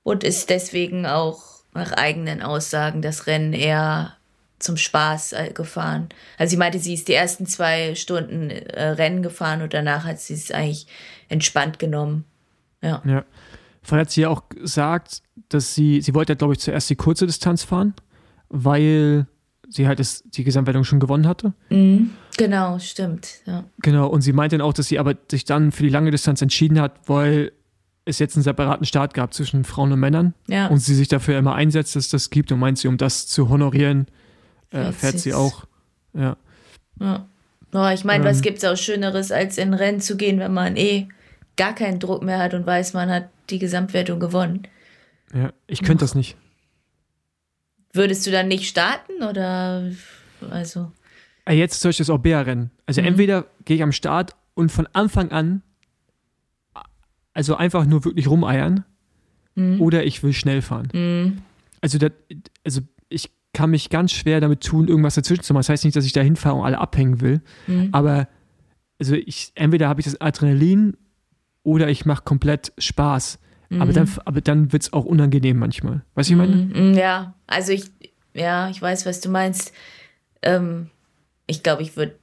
[0.03, 4.16] und ist deswegen auch nach eigenen Aussagen das Rennen eher
[4.59, 6.09] zum Spaß äh, gefahren.
[6.37, 10.19] Also sie meinte, sie ist die ersten zwei Stunden äh, Rennen gefahren und danach hat
[10.19, 10.87] sie es eigentlich
[11.29, 12.25] entspannt genommen.
[12.81, 13.01] Ja.
[13.05, 13.25] ja.
[13.81, 17.25] Vorher hat sie ja auch gesagt, dass sie, sie wollte, glaube ich, zuerst die kurze
[17.25, 17.93] Distanz fahren,
[18.49, 19.27] weil
[19.69, 21.53] sie halt das, die Gesamtwertung schon gewonnen hatte.
[21.69, 22.11] Mhm.
[22.37, 23.29] Genau, stimmt.
[23.45, 23.63] Ja.
[23.81, 26.41] Genau, und sie meinte dann auch, dass sie aber sich dann für die lange Distanz
[26.41, 27.51] entschieden hat, weil
[28.05, 30.67] es jetzt einen separaten Start gab zwischen Frauen und Männern ja.
[30.67, 33.49] und sie sich dafür immer einsetzt, dass das gibt und meint sie, um das zu
[33.49, 34.07] honorieren,
[34.71, 35.65] äh, fährt sie auch.
[36.13, 36.37] Ja.
[36.99, 37.27] ja.
[37.73, 40.53] Oh, ich meine, ähm, was gibt es auch Schöneres, als in Rennen zu gehen, wenn
[40.53, 41.07] man eh
[41.57, 44.63] gar keinen Druck mehr hat und weiß, man hat die Gesamtwertung gewonnen.
[45.33, 46.37] Ja, ich könnte das nicht.
[47.93, 49.91] Würdest du dann nicht starten oder
[50.49, 50.91] also?
[51.45, 52.71] Ah, jetzt zum Beispiel das Orbea-Rennen.
[52.85, 53.07] Also mhm.
[53.07, 55.61] entweder gehe ich am Start und von Anfang an,
[57.33, 58.85] also einfach nur wirklich rumeiern,
[59.55, 59.81] mhm.
[59.81, 60.89] oder ich will schnell fahren.
[60.93, 61.41] Mhm.
[61.81, 62.11] Also, das,
[62.63, 62.81] also
[63.53, 65.61] kann mich ganz schwer damit tun, irgendwas dazwischen zu machen.
[65.61, 67.89] Das heißt nicht, dass ich da hinfahre und alle abhängen will, mhm.
[67.91, 68.27] aber
[68.99, 70.97] also ich, entweder habe ich das Adrenalin
[71.63, 73.39] oder ich mache komplett Spaß.
[73.69, 73.81] Mhm.
[73.81, 76.01] Aber dann, aber dann wird es auch unangenehm manchmal.
[76.15, 76.55] Weißt du, ich meine?
[76.55, 76.93] Mhm.
[76.93, 77.91] Ja, also ich,
[78.33, 79.73] ja, ich weiß, was du meinst.
[80.41, 80.89] Ähm,
[81.45, 82.15] ich glaube, ich würde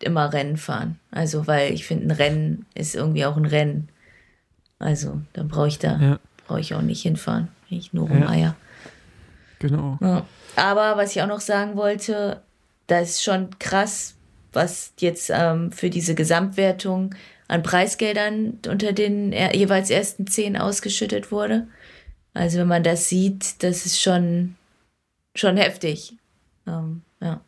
[0.00, 0.98] immer Rennen fahren.
[1.10, 3.88] Also, weil ich finde, ein Rennen ist irgendwie auch ein Rennen.
[4.78, 6.20] Also, dann brauche ich da, ja.
[6.46, 7.48] brauche ich auch nicht hinfahren.
[7.70, 8.38] Ich nur rumeier.
[8.38, 8.56] Ja.
[9.58, 9.98] Genau.
[10.00, 10.26] Ja.
[10.56, 12.42] Aber was ich auch noch sagen wollte,
[12.86, 14.14] das ist schon krass,
[14.52, 17.14] was jetzt ähm, für diese Gesamtwertung
[17.48, 21.66] an Preisgeldern unter den jeweils ersten zehn ausgeschüttet wurde.
[22.32, 24.56] Also wenn man das sieht, das ist schon,
[25.34, 26.16] schon heftig.
[26.66, 27.40] Ähm, ja.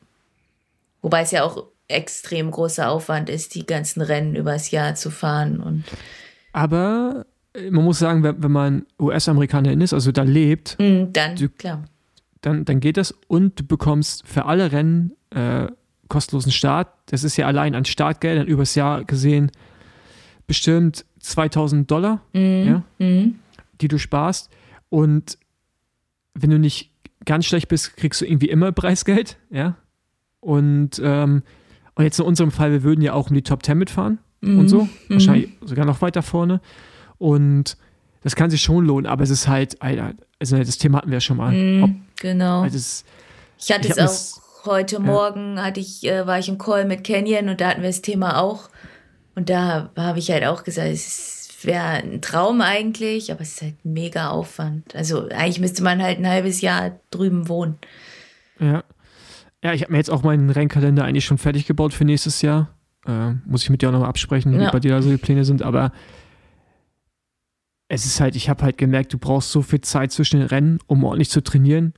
[1.03, 5.61] Wobei es ja auch extrem großer Aufwand ist, die ganzen Rennen übers Jahr zu fahren.
[5.61, 5.85] Und
[6.53, 11.37] Aber äh, man muss sagen, wenn, wenn man US-Amerikanerin ist, also da lebt, mm, dann,
[11.37, 11.85] du, klar.
[12.47, 15.67] Dann, dann geht das und du bekommst für alle Rennen äh,
[16.07, 16.87] kostenlosen Start.
[17.07, 19.51] Das ist ja allein an Startgeldern übers Jahr gesehen
[20.47, 22.65] bestimmt 2000 Dollar, mhm.
[22.65, 23.41] ja, mhm.
[23.81, 24.49] die du sparst.
[24.91, 25.39] Und
[26.35, 26.93] wenn du nicht
[27.25, 29.75] ganz schlecht bist, kriegst du irgendwie immer Preisgeld, ja.
[30.39, 31.43] Und, ähm,
[31.97, 34.61] und jetzt in unserem Fall, wir würden ja auch um die Top 10 mitfahren mhm.
[34.61, 34.85] und so.
[34.85, 34.91] Mhm.
[35.09, 36.61] Wahrscheinlich sogar noch weiter vorne.
[37.19, 37.77] Und
[38.23, 41.17] das kann sich schon lohnen, aber es ist halt, Alter, also das Thema hatten wir
[41.17, 41.53] ja schon mal.
[41.53, 42.63] Mhm, Ob, genau.
[42.63, 43.05] Also
[43.59, 47.05] ich hatte ich es auch heute Morgen, hatte ich, äh, war ich im Call mit
[47.05, 48.69] Canyon und da hatten wir das Thema auch.
[49.35, 53.63] Und da habe ich halt auch gesagt, es wäre ein Traum eigentlich, aber es ist
[53.63, 54.95] halt mega Aufwand.
[54.95, 57.79] Also eigentlich müsste man halt ein halbes Jahr drüben wohnen.
[58.59, 58.85] Ja.
[59.63, 62.69] Ja, ich habe mir jetzt auch meinen Rennkalender eigentlich schon fertig gebaut für nächstes Jahr.
[63.07, 64.69] Äh, muss ich mit dir auch noch absprechen, ja.
[64.69, 65.63] wie bei dir da so die Pläne sind.
[65.63, 65.93] Aber
[67.89, 70.79] es ist halt, ich habe halt gemerkt, du brauchst so viel Zeit zwischen den Rennen,
[70.87, 71.95] um ordentlich zu trainieren,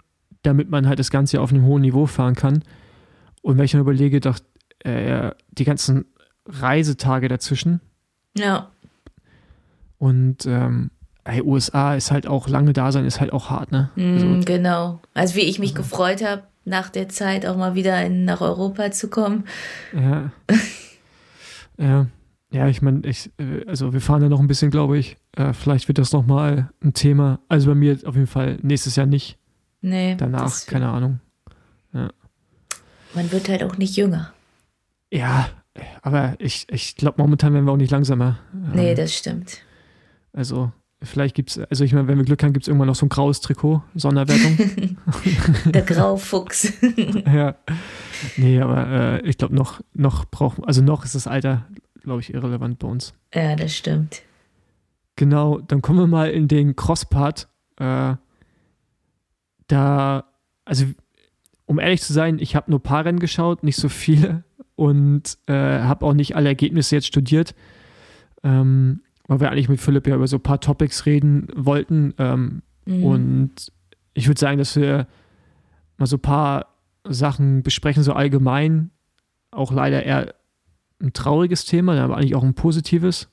[0.48, 2.64] damit man halt das Ganze auf einem hohen Niveau fahren kann.
[3.42, 4.38] Und wenn ich dann überlege, doch,
[4.80, 6.06] äh, die ganzen
[6.46, 7.80] Reisetage dazwischen.
[8.36, 8.70] Ja.
[9.98, 10.90] Und ähm,
[11.24, 13.90] hey, USA ist halt auch lange da sein, ist halt auch hart, ne?
[13.96, 15.00] Mm, also, genau.
[15.14, 15.82] Also wie ich mich also.
[15.82, 19.44] gefreut habe, nach der Zeit auch mal wieder in, nach Europa zu kommen.
[19.94, 20.30] Ja.
[21.78, 22.06] ja.
[22.50, 25.16] Ja, ich meine, ich, äh, also wir fahren ja noch ein bisschen, glaube ich.
[25.36, 27.40] Äh, vielleicht wird das nochmal ein Thema.
[27.48, 29.37] Also bei mir auf jeden Fall nächstes Jahr nicht.
[29.80, 30.16] Nee.
[30.16, 31.20] Danach, keine Ahnung.
[31.92, 32.10] Ja.
[33.14, 34.32] Man wird halt auch nicht jünger.
[35.10, 35.48] Ja,
[36.02, 38.38] aber ich, ich glaube, momentan werden wir auch nicht langsamer.
[38.52, 39.58] Nee, ähm, das stimmt.
[40.32, 42.94] Also, vielleicht gibt es, also ich meine, wenn wir Glück haben, gibt es irgendwann noch
[42.94, 44.96] so ein graues Trikot, Sonderwertung.
[45.66, 46.72] Der Graufuchs.
[47.26, 47.56] ja.
[48.36, 51.66] Nee, aber äh, ich glaube, noch, noch brauchen, also noch ist das Alter,
[52.02, 53.14] glaube ich, irrelevant bei uns.
[53.34, 54.22] Ja, das stimmt.
[55.16, 57.48] Genau, dann kommen wir mal in den Cross-Part.
[57.78, 58.14] Äh,
[59.68, 60.24] da,
[60.64, 60.86] also
[61.66, 65.38] um ehrlich zu sein, ich habe nur ein paar Rennen geschaut, nicht so viele und
[65.46, 67.54] äh, habe auch nicht alle Ergebnisse jetzt studiert,
[68.42, 72.14] ähm, weil wir eigentlich mit Philipp ja über so ein paar Topics reden wollten.
[72.18, 73.04] Ähm, mhm.
[73.04, 73.72] Und
[74.14, 75.06] ich würde sagen, dass wir
[75.98, 78.90] mal so ein paar Sachen besprechen, so allgemein.
[79.50, 80.34] Auch leider eher
[81.00, 83.30] ein trauriges Thema, aber eigentlich auch ein positives.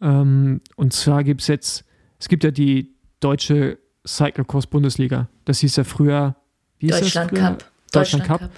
[0.00, 1.84] Ähm, und zwar gibt es jetzt,
[2.18, 5.28] es gibt ja die deutsche Cyclocross Bundesliga.
[5.44, 6.36] Das hieß ja früher,
[6.78, 7.58] wie Deutschland das Cup.
[7.58, 8.40] Deutschland, Deutschland Cup.
[8.40, 8.50] Cup.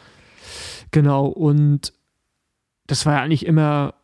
[0.90, 1.92] Genau, und
[2.86, 3.94] das war ja eigentlich immer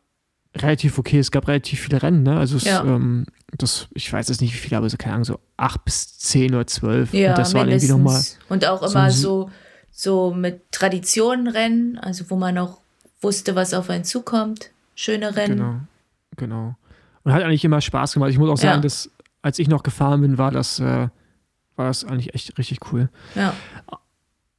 [0.57, 1.19] relativ okay.
[1.19, 2.39] Es gab relativ viele Rennen, ne?
[2.39, 2.83] Also es, ja.
[2.85, 6.19] ähm, das, ich weiß jetzt nicht wie viele, aber so keine Ahnung, so acht bis
[6.19, 7.13] zehn oder zwölf.
[7.13, 8.23] Ja, und das war irgendwie nochmal.
[8.49, 9.51] Und auch immer so,
[9.91, 12.81] so, mit Traditionenrennen, also wo man auch
[13.21, 14.71] wusste, was auf einen zukommt.
[14.95, 15.57] Schöne Rennen.
[15.57, 15.81] Genau.
[16.37, 16.77] Genau.
[17.25, 18.31] Und hat eigentlich immer Spaß gemacht.
[18.31, 18.83] Ich muss auch sagen, Ja.
[18.83, 19.11] dass
[19.43, 21.09] als ich noch gefahren bin, war das, äh,
[21.79, 23.09] war das eigentlich echt richtig cool.
[23.35, 23.55] Ja.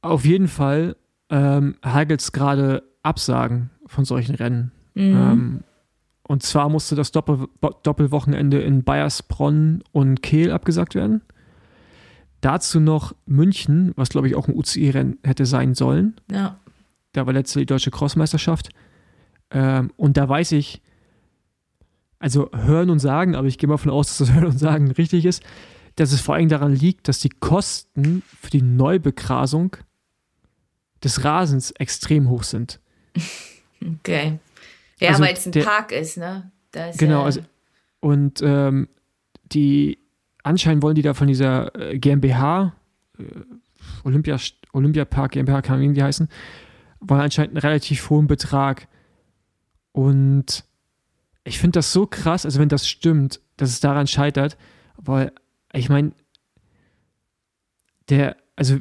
[0.02, 0.96] Auf jeden Fall
[1.28, 4.72] ähm, hagelt es gerade Absagen von solchen Rennen.
[4.94, 5.02] Mhm.
[5.02, 5.60] Ähm,
[6.22, 7.48] und zwar musste das Doppel
[7.82, 11.22] Doppelwochenende in Bayersbronn und Kehl abgesagt werden.
[12.40, 16.14] Dazu noch München, was glaube ich auch ein UCI-Rennen hätte sein sollen.
[16.30, 16.56] ja.
[17.12, 18.68] Da war letzte die deutsche Crossmeisterschaft.
[19.50, 20.80] Ähm, und da weiß ich,
[22.20, 24.92] also hören und sagen, aber ich gehe mal davon aus, dass das Hören und Sagen
[24.92, 25.42] richtig ist,
[26.00, 29.76] dass es vor allem daran liegt, dass die Kosten für die Neubegrasung
[31.04, 32.80] des Rasens extrem hoch sind.
[34.00, 34.38] Okay.
[34.98, 36.52] Ja, Also weil es ein der- Park ist, ne?
[36.74, 37.40] Ist Genau, ja, also
[38.00, 38.88] und ähm,
[39.52, 39.98] die
[40.42, 42.74] anscheinend wollen die da von dieser äh, GmbH,
[43.18, 43.22] äh,
[44.04, 44.36] Olympia,
[44.74, 46.28] Olympiapark GmbH, kann man wie die heißen,
[47.00, 48.86] wollen anscheinend einen relativ hohen Betrag.
[49.92, 50.64] Und
[51.44, 54.58] ich finde das so krass, also wenn das stimmt, dass es daran scheitert,
[54.98, 55.32] weil
[55.72, 56.12] ich meine,
[58.08, 58.74] der, also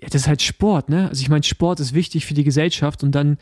[0.00, 1.08] ja, das ist halt Sport, ne?
[1.08, 3.38] Also ich meine, Sport ist wichtig für die Gesellschaft und dann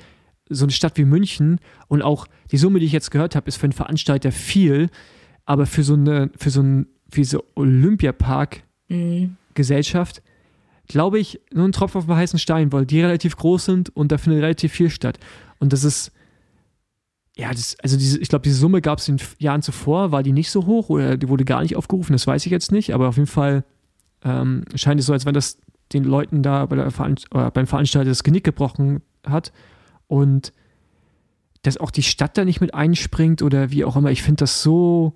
[0.48, 3.56] so eine Stadt wie München und auch die Summe, die ich jetzt gehört habe, ist
[3.56, 4.90] für einen Veranstalter viel,
[5.44, 9.36] aber für so eine, für so ein, für so Olympiapark-Gesellschaft, Mhm.
[10.88, 14.12] glaube ich, nur ein Tropfen auf dem heißen Stein, weil die relativ groß sind und
[14.12, 15.18] da findet relativ viel statt.
[15.58, 16.12] Und das ist,
[17.36, 20.32] ja, das, also diese, ich glaube, diese Summe gab es in Jahren zuvor, war die
[20.32, 23.08] nicht so hoch oder die wurde gar nicht aufgerufen, das weiß ich jetzt nicht, aber
[23.08, 23.64] auf jeden Fall
[24.24, 25.58] ähm, scheint es so, als wenn das
[25.92, 29.52] den Leuten da bei der Veranst oder beim Veranstalter das Genick gebrochen hat
[30.08, 30.52] und
[31.62, 34.10] dass auch die Stadt da nicht mit einspringt oder wie auch immer.
[34.10, 35.12] Ich finde das so,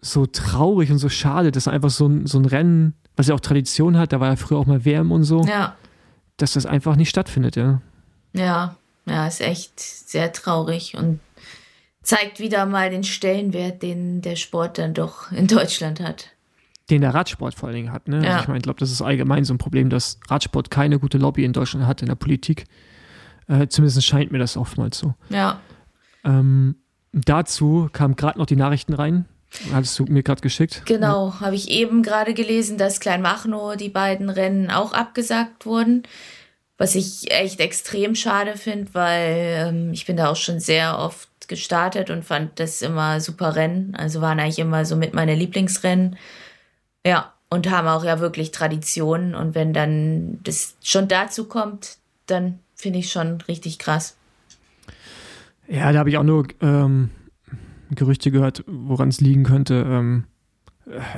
[0.00, 3.40] so traurig und so schade, dass einfach so ein, so ein Rennen, was ja auch
[3.40, 5.76] Tradition hat, da war ja früher auch mal WM und so, ja,
[6.36, 7.80] dass das einfach nicht stattfindet, ja.
[8.34, 11.20] ja, ja, ist echt sehr traurig und
[12.02, 16.28] zeigt wieder mal den Stellenwert, den der Sport dann doch in Deutschland hat.
[16.90, 18.24] Den der Radsport vor allen Dingen hat, ne?
[18.24, 18.30] Ja.
[18.30, 21.18] Also ich meine, ich glaube, das ist allgemein so ein Problem, dass Radsport keine gute
[21.18, 22.64] Lobby in Deutschland hat in der Politik.
[23.48, 25.14] Äh, zumindest scheint mir das oftmals so.
[25.28, 25.60] Ja,
[26.24, 26.76] Ähm,
[27.12, 29.26] dazu kamen gerade noch die Nachrichten rein.
[29.72, 30.82] Hattest du mir gerade geschickt?
[30.86, 31.34] genau.
[31.40, 36.04] Habe ich eben gerade gelesen, dass Kleinmachnow die beiden Rennen auch abgesagt wurden.
[36.82, 41.28] Was ich echt extrem schade finde, weil ähm, ich bin da auch schon sehr oft
[41.46, 43.94] gestartet und fand das immer super Rennen.
[43.94, 46.16] Also waren eigentlich immer so mit meine Lieblingsrennen.
[47.06, 49.36] Ja, und haben auch ja wirklich Traditionen.
[49.36, 54.16] Und wenn dann das schon dazu kommt, dann finde ich schon richtig krass.
[55.68, 57.10] Ja, da habe ich auch nur ähm,
[57.92, 59.86] Gerüchte gehört, woran es liegen könnte.
[59.86, 60.31] Ähm, äh,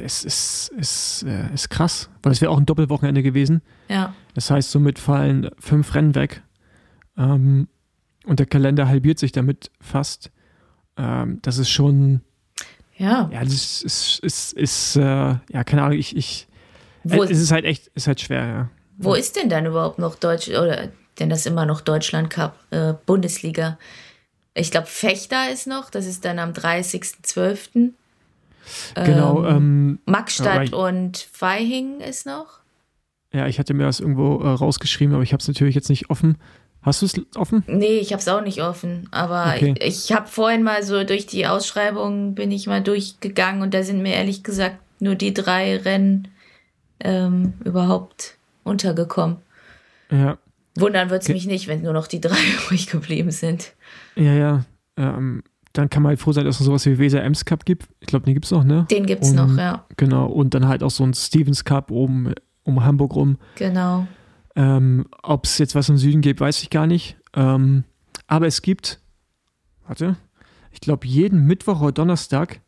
[0.03, 3.63] es ist, ist, äh, ist krass, weil es wäre auch ein Doppelwochenende gewesen.
[3.89, 6.43] Ja, Das heißt, somit fallen fünf Rennen weg.
[7.17, 7.69] Ähm,
[8.27, 10.31] und der Kalender halbiert sich damit fast.
[10.97, 12.21] Ähm, das ist schon,
[12.97, 13.29] ja.
[13.33, 16.47] ja, das ist, ist, ist, äh, ja, keine Ahnung, ich, ich,
[17.03, 18.69] Wo, äh, es ist halt echt, ist halt schwer, ja.
[18.97, 22.95] wo ist denn dann überhaupt noch Deutsch oder denn das immer noch Deutschland Cup, äh,
[23.07, 23.79] Bundesliga?
[24.55, 27.93] Ich glaube, Fechter ist noch, das ist dann am 30.12.
[28.95, 32.61] Genau, ähm, Magstadt aber und Vaihingen ist noch.
[33.33, 36.11] ja, ich hatte mir das irgendwo äh, rausgeschrieben, aber ich habe es natürlich jetzt nicht
[36.11, 36.39] offen.
[36.83, 37.65] Hast du es offen?
[37.67, 39.09] Nee, ich habe es auch nicht offen.
[39.11, 39.75] Aber Okay.
[39.79, 43.83] ich, ich habe vorhin mal so durch die Ausschreibung bin ich mal durchgegangen und da
[43.83, 46.29] sind mir ehrlich gesagt nur die drei Rennen
[47.01, 49.39] ähm, überhaupt untergekommen.
[50.11, 50.37] Ja,
[50.77, 52.37] Wundern wird es mich nicht, wenn nur noch die drei
[52.71, 53.73] ruhig geblieben sind.
[54.17, 54.65] ja, ja.
[54.97, 55.43] Ähm,
[55.75, 57.89] dann kann man halt froh sein, dass es sowas wie Weser Ems Cup gibt.
[58.01, 58.87] Ich glaube, den gibt es noch, ne?
[58.91, 59.85] Den gibt's Und- noch, ja.
[59.97, 60.27] Genau.
[60.27, 62.33] Und dann halt auch so ein Stevens Cup oben
[62.63, 63.37] um Hamburg rum.
[63.57, 64.07] Genau.
[64.57, 67.17] Ähm, Ob es jetzt was im Süden gibt, weiß ich gar nicht.
[67.35, 67.85] Ähm,
[68.29, 69.01] aber es gibt,
[69.87, 70.17] warte,
[70.71, 72.61] ich glaube, jeden Mittwoch oder Donnerstag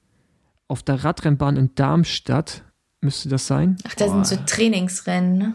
[0.68, 2.64] auf der Radrennbahn in Darmstadt
[3.00, 3.76] müsste das sein.
[3.86, 5.54] Ach, da sind so Trainingsrennen, ne?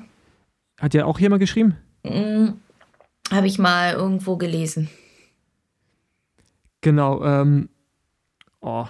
[0.79, 1.75] Hat ja auch hier mal geschrieben?
[2.05, 2.53] Mhm.
[3.29, 4.89] Habe ich mal irgendwo gelesen.
[6.81, 7.23] Genau.
[7.23, 7.69] Ähm,
[8.59, 8.85] oh,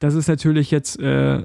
[0.00, 1.44] das ist natürlich jetzt, äh,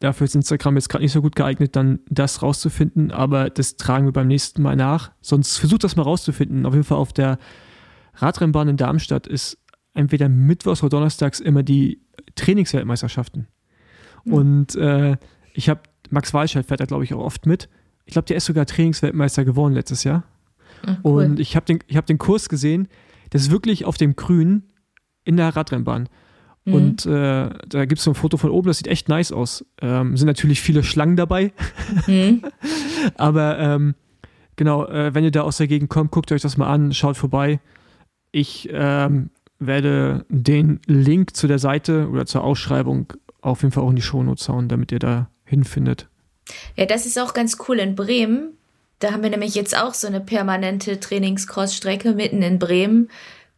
[0.00, 4.06] dafür ist Instagram jetzt gerade nicht so gut geeignet, dann das rauszufinden, aber das tragen
[4.06, 5.12] wir beim nächsten Mal nach.
[5.20, 6.66] Sonst versucht das mal rauszufinden.
[6.66, 7.38] Auf jeden Fall auf der
[8.14, 9.58] Radrennbahn in Darmstadt ist
[9.94, 12.00] entweder mittwochs oder donnerstags immer die
[12.34, 13.46] Trainingsweltmeisterschaften.
[14.24, 14.32] Mhm.
[14.32, 15.16] Und äh,
[15.54, 17.68] ich habe, Max Walscheid fährt da, glaube ich, auch oft mit.
[18.04, 20.24] Ich glaube, der ist sogar Trainingsweltmeister geworden letztes Jahr.
[20.86, 21.24] Ah, cool.
[21.24, 22.88] Und ich habe den, ich hab den Kurs gesehen,
[23.30, 24.62] das ist wirklich auf dem Grün
[25.26, 26.08] in der Radrennbahn.
[26.64, 26.74] Mhm.
[26.74, 29.64] Und äh, da gibt es so ein Foto von oben, das sieht echt nice aus.
[29.82, 31.52] Ähm, sind natürlich viele Schlangen dabei,
[32.06, 32.42] Mhm.
[33.16, 33.94] aber ähm,
[34.56, 37.16] genau, äh, wenn ihr da aus der Gegend kommt, guckt euch das mal an, schaut
[37.16, 37.60] vorbei.
[38.32, 43.90] Ich ähm, werde den Link zu der Seite oder zur Ausschreibung auf jeden Fall auch
[43.90, 46.08] in die Shownotes hauen, damit ihr da hinfindet.
[46.76, 48.50] Ja, das ist auch ganz cool in Bremen.
[48.98, 53.08] Da haben wir nämlich jetzt auch so eine permanente Trainings-Cross-Strecke mitten in Bremen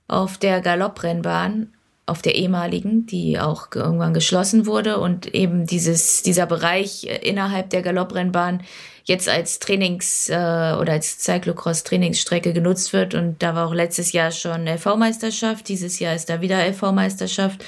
[0.09, 1.73] auf der Galopprennbahn,
[2.07, 7.83] auf der ehemaligen, die auch irgendwann geschlossen wurde und eben dieses, dieser Bereich innerhalb der
[7.83, 8.63] Galopprennbahn
[9.05, 13.15] jetzt als Trainings- äh, oder als Cyclocross-Trainingsstrecke genutzt wird.
[13.15, 17.65] Und da war auch letztes Jahr schon LV-Meisterschaft, dieses Jahr ist da wieder LV-Meisterschaft.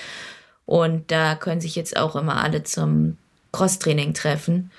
[0.66, 3.16] Und da können sich jetzt auch immer alle zum
[3.53, 4.70] Cross-Training treffen.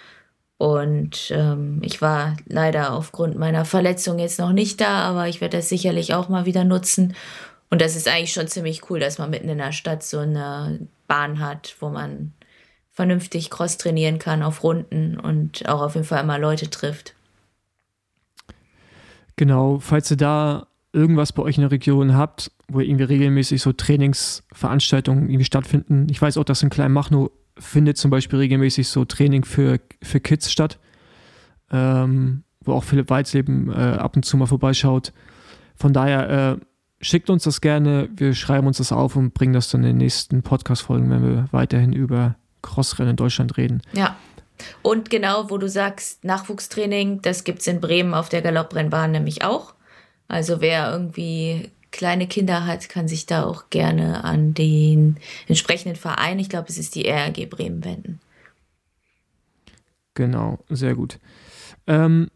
[0.57, 5.57] Und ähm, ich war leider aufgrund meiner Verletzung jetzt noch nicht da, aber ich werde
[5.57, 7.15] das sicherlich auch mal wieder nutzen.
[7.71, 10.87] Und das ist eigentlich schon ziemlich cool, dass man mitten in der Stadt so eine
[11.07, 12.33] Bahn hat, wo man
[12.91, 17.15] vernünftig Cross trainieren kann auf Runden und auch auf jeden Fall immer Leute trifft.
[19.37, 23.71] Genau, falls ihr da irgendwas bei euch in der Region habt, wo irgendwie regelmäßig so
[23.71, 26.07] Trainingsveranstaltungen irgendwie stattfinden.
[26.11, 30.51] Ich weiß auch, dass in Kleinmachnow findet zum Beispiel regelmäßig so Training für, für Kids
[30.51, 30.77] statt,
[31.71, 35.13] ähm, wo auch Philipp Weizleben äh, ab und zu mal vorbeischaut.
[35.75, 36.65] Von daher äh,
[37.01, 39.97] schickt uns das gerne, wir schreiben uns das auf und bringen das dann in den
[39.97, 43.81] nächsten Podcast-Folgen, wenn wir weiterhin über Crossrennen in Deutschland reden.
[43.93, 44.15] Ja.
[44.83, 49.43] Und genau, wo du sagst, Nachwuchstraining, das gibt es in Bremen auf der Galopprennbahn nämlich
[49.43, 49.73] auch.
[50.27, 56.39] Also wer irgendwie kleine Kinder hat, kann sich da auch gerne an den entsprechenden Verein,
[56.39, 58.19] ich glaube, es ist die RRG Bremen, wenden.
[60.13, 61.19] Genau, sehr gut.
[61.87, 62.29] Ähm,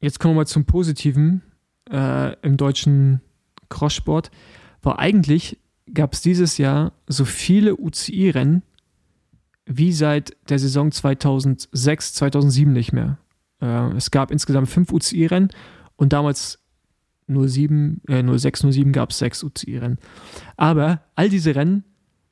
[0.00, 1.42] jetzt kommen wir mal zum Positiven
[1.90, 3.20] äh, im deutschen
[3.68, 4.30] Crosssport.
[4.82, 5.58] War eigentlich
[5.92, 8.62] gab es dieses Jahr so viele UCI-Rennen
[9.66, 13.18] wie seit der Saison 2006, 2007 nicht mehr.
[13.60, 15.50] Äh, es gab insgesamt fünf UCI-Rennen
[15.96, 16.60] und damals
[17.28, 19.98] 07, äh, 06, 07 gab es sechs UCI-Rennen.
[20.56, 21.84] Aber all diese Rennen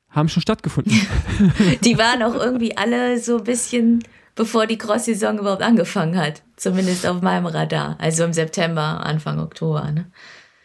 [0.09, 0.93] haben schon stattgefunden.
[1.83, 4.03] Die waren auch irgendwie alle so ein bisschen,
[4.35, 6.43] bevor die Cross-Saison überhaupt angefangen hat.
[6.57, 7.97] Zumindest auf meinem Radar.
[7.99, 9.91] Also im September, Anfang Oktober.
[9.91, 10.05] Ne?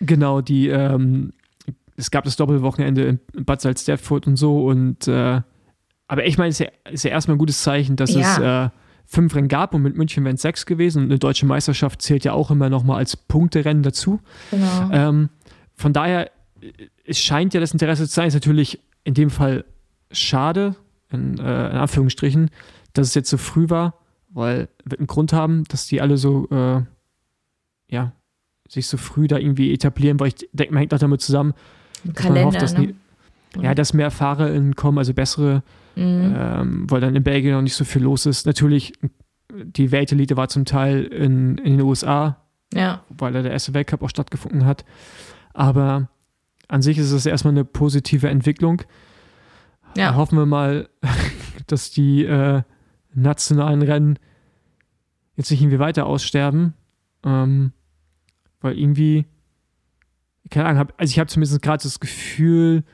[0.00, 1.32] Genau, die, ähm,
[1.96, 5.40] es gab das Doppelwochenende in Bad Salzdorf und so und äh,
[6.10, 8.20] aber ich meine, es ist ja, ist ja erstmal ein gutes Zeichen, dass ja.
[8.20, 8.70] es äh,
[9.06, 11.02] fünf Rennen gab und mit München wären es sechs gewesen.
[11.02, 14.18] Und eine deutsche Meisterschaft zählt ja auch immer nochmal als Punkterennen dazu.
[14.50, 14.90] Genau.
[14.90, 15.28] Ähm,
[15.76, 16.32] von daher,
[17.04, 18.26] es scheint ja das Interesse zu sein.
[18.26, 19.64] Ist natürlich in dem Fall
[20.10, 20.74] schade,
[21.12, 22.50] in, äh, in Anführungsstrichen,
[22.92, 23.94] dass es jetzt so früh war,
[24.28, 26.82] weil wird einen Grund haben, dass die alle so, äh,
[27.88, 28.12] ja,
[28.68, 31.54] sich so früh da irgendwie etablieren, weil ich denke, man hängt auch damit zusammen,
[32.04, 32.94] dass Kalender, man hofft, dass, ne?
[33.54, 35.62] die, ja, dass mehr FahrerInnen kommen, also bessere
[35.96, 36.34] mhm.
[36.36, 38.46] ähm, weil dann in Belgien noch nicht so viel los ist.
[38.46, 38.92] Natürlich,
[39.52, 42.38] die Weltelite war zum Teil in, in den USA,
[42.72, 43.02] ja.
[43.08, 44.84] weil da der erste Weltcup auch stattgefunden hat.
[45.52, 46.08] Aber
[46.68, 48.82] an sich ist es erstmal eine positive Entwicklung.
[49.96, 50.14] Ja.
[50.14, 50.88] Hoffen wir mal,
[51.66, 52.62] dass die äh,
[53.14, 54.18] nationalen Rennen
[55.36, 56.74] jetzt nicht irgendwie weiter aussterben.
[57.24, 57.72] Ähm,
[58.60, 59.26] weil irgendwie,
[60.50, 62.84] keine Ahnung, also ich habe zumindest gerade das Gefühl,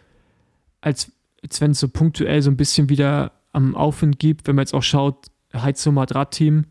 [0.81, 4.63] als jetzt wenn es so punktuell so ein bisschen wieder am Aufwind gibt, wenn man
[4.63, 6.67] jetzt auch schaut, Heizo Madrat-Team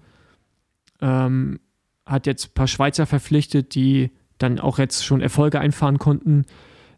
[1.01, 1.59] ähm,
[2.05, 6.45] hat jetzt ein paar Schweizer verpflichtet, die dann auch jetzt schon Erfolge einfahren konnten.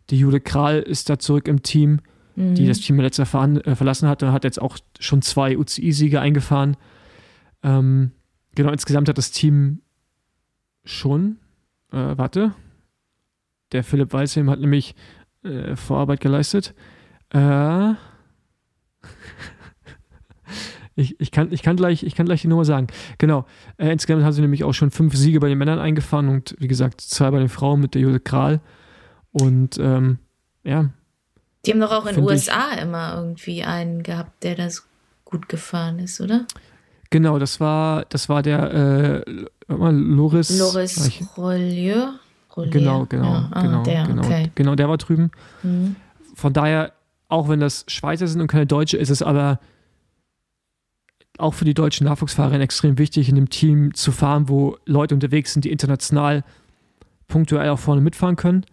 [0.09, 2.01] Die Jule Kral ist da zurück im Team,
[2.37, 2.55] mhm.
[2.55, 6.21] die das Team letztes Jahr äh, verlassen hat und hat jetzt auch schon zwei UCI-Siege
[6.21, 6.77] eingefahren.
[7.63, 8.11] Ähm,
[8.55, 9.81] genau, insgesamt hat das Team
[10.85, 11.37] schon,
[11.91, 12.53] äh, warte,
[13.73, 14.95] der Philipp Weißheim hat nämlich
[15.43, 16.73] äh, Vorarbeit geleistet.
[17.33, 17.89] Äh,
[20.95, 22.87] ich, ich, kann, ich, kann gleich, ich kann gleich die Nummer sagen.
[23.17, 23.45] Genau.
[23.77, 26.69] Äh, insgesamt haben sie nämlich auch schon fünf Siege bei den Männern eingefahren und wie
[26.69, 28.61] gesagt, zwei bei den Frauen mit der Jule Kral.
[29.31, 30.19] Und ähm,
[30.63, 30.91] ja.
[31.65, 34.87] Die haben doch auch in den USA ich, immer irgendwie einen gehabt, der das
[35.25, 36.45] gut gefahren ist, oder?
[37.09, 40.57] Genau, das war, das war der äh, Loris.
[40.57, 42.09] Loris Rollieu.
[42.55, 43.49] Genau, genau, ja.
[43.51, 44.51] ah, genau, der, genau, okay.
[44.55, 45.29] genau, der war drüben.
[45.61, 45.95] Mhm.
[46.33, 46.91] Von daher
[47.29, 49.59] auch wenn das Schweizer sind und keine Deutsche, ist es aber
[51.37, 55.53] auch für die deutschen Nachwuchsfahrer extrem wichtig, in einem Team zu fahren, wo Leute unterwegs
[55.53, 56.43] sind, die international
[57.27, 58.65] punktuell auch vorne mitfahren können.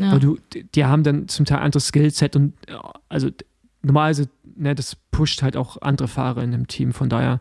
[0.00, 0.12] Ja.
[0.12, 0.38] Weil du,
[0.74, 2.54] die haben dann zum Teil anderes Skillset und
[3.10, 3.28] also
[3.82, 6.92] normalerweise, ne, das pusht halt auch andere Fahrer in dem Team.
[6.92, 7.40] Von daher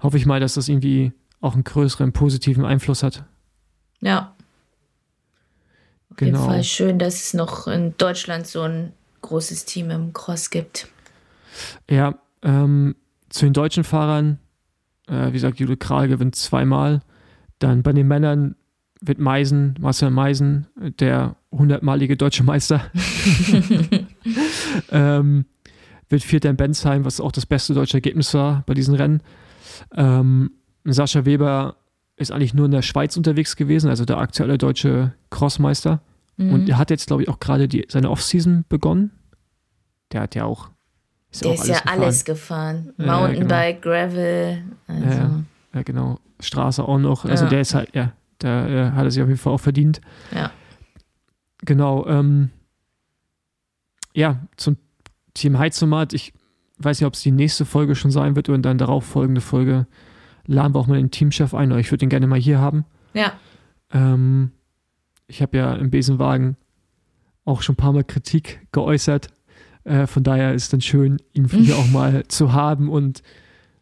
[0.00, 1.12] hoffe ich mal, dass das irgendwie
[1.42, 3.24] auch einen größeren positiven Einfluss hat.
[4.00, 4.34] Ja.
[6.10, 6.38] Auf genau.
[6.38, 10.88] jeden Fall schön, dass es noch in Deutschland so ein großes Team im Cross gibt.
[11.90, 12.96] Ja, ähm,
[13.28, 14.38] zu den deutschen Fahrern,
[15.08, 17.02] äh, wie gesagt, Jule Kral gewinnt zweimal.
[17.58, 18.56] Dann bei den Männern
[19.02, 20.68] wird Meisen, Marcel Meisen,
[20.98, 22.90] der hundertmalige deutsche Meister.
[24.90, 25.44] ähm,
[26.08, 29.22] wird Vierter in Bensheim, was auch das beste deutsche Ergebnis war bei diesen Rennen.
[29.94, 30.50] Ähm,
[30.84, 31.76] Sascha Weber
[32.16, 36.02] ist eigentlich nur in der Schweiz unterwegs gewesen, also der aktuelle deutsche Crossmeister.
[36.36, 36.52] Mhm.
[36.52, 39.12] Und er hat jetzt, glaube ich, auch gerade seine Offseason begonnen.
[40.12, 40.70] Der hat ja auch.
[41.30, 42.00] Ist der auch ist ja gefahren.
[42.00, 42.92] alles gefahren.
[42.98, 43.94] Mountainbike, genau.
[43.94, 44.62] Gravel.
[44.86, 45.04] Also.
[45.04, 45.42] Ja,
[45.74, 46.18] ja, genau.
[46.40, 47.24] Straße auch noch.
[47.24, 50.00] Also der ist halt, ja, der äh, hat er sich auf jeden Fall auch verdient.
[50.34, 50.50] Ja.
[51.62, 52.06] Genau.
[52.06, 52.50] Ähm,
[54.14, 54.76] ja, zum
[55.34, 56.12] Team Heizomat.
[56.12, 56.32] Ich
[56.78, 59.86] weiß nicht, ob es die nächste Folge schon sein wird oder dann darauf folgende Folge
[60.46, 61.70] laden wir auch mal den Teamchef ein.
[61.78, 62.84] Ich würde ihn gerne mal hier haben.
[63.14, 63.32] Ja.
[63.92, 64.50] Ähm,
[65.26, 66.56] ich habe ja im Besenwagen
[67.44, 69.28] auch schon ein paar Mal Kritik geäußert.
[69.84, 73.22] Äh, von daher ist es dann schön, ihn hier auch mal zu haben und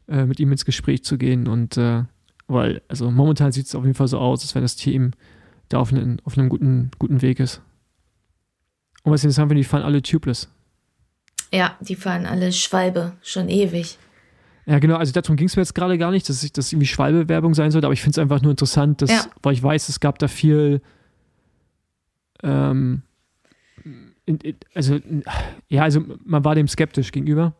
[0.09, 1.49] äh, mit ihm ins Gespräch zu gehen.
[1.49, 2.05] Und äh,
[2.47, 5.13] weil, also momentan sieht es auf jeden Fall so aus, als wenn das Team
[5.69, 7.63] da auf, einen, auf einem guten, guten Weg ist.
[9.03, 10.49] Und was interessant finde, die fahren alle tubeless.
[11.53, 13.99] Ja, die fahren alle Schwalbe, schon ewig.
[14.67, 17.55] Ja, genau, also darum ging es mir jetzt gerade gar nicht, dass das irgendwie Schwalbe-Werbung
[17.55, 19.25] sein sollte, aber ich finde es einfach nur interessant, dass, ja.
[19.43, 20.81] weil ich weiß, es gab da viel,
[22.43, 23.03] ähm,
[24.75, 25.01] also,
[25.69, 27.55] ja, also man war dem skeptisch gegenüber.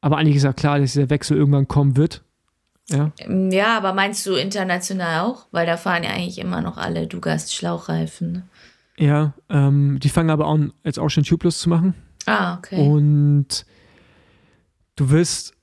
[0.00, 2.22] Aber eigentlich ist ja klar, dass dieser Wechsel irgendwann kommen wird.
[2.90, 3.12] Ja.
[3.28, 5.46] ja, aber meinst du international auch?
[5.50, 8.42] Weil da fahren ja eigentlich immer noch alle Dugast Schlauchreifen.
[8.98, 11.94] Ja, ähm, die fangen aber auch jetzt auch schon tubeless zu machen.
[12.26, 12.88] Ah, okay.
[12.88, 13.66] Und
[14.96, 15.54] du wirst,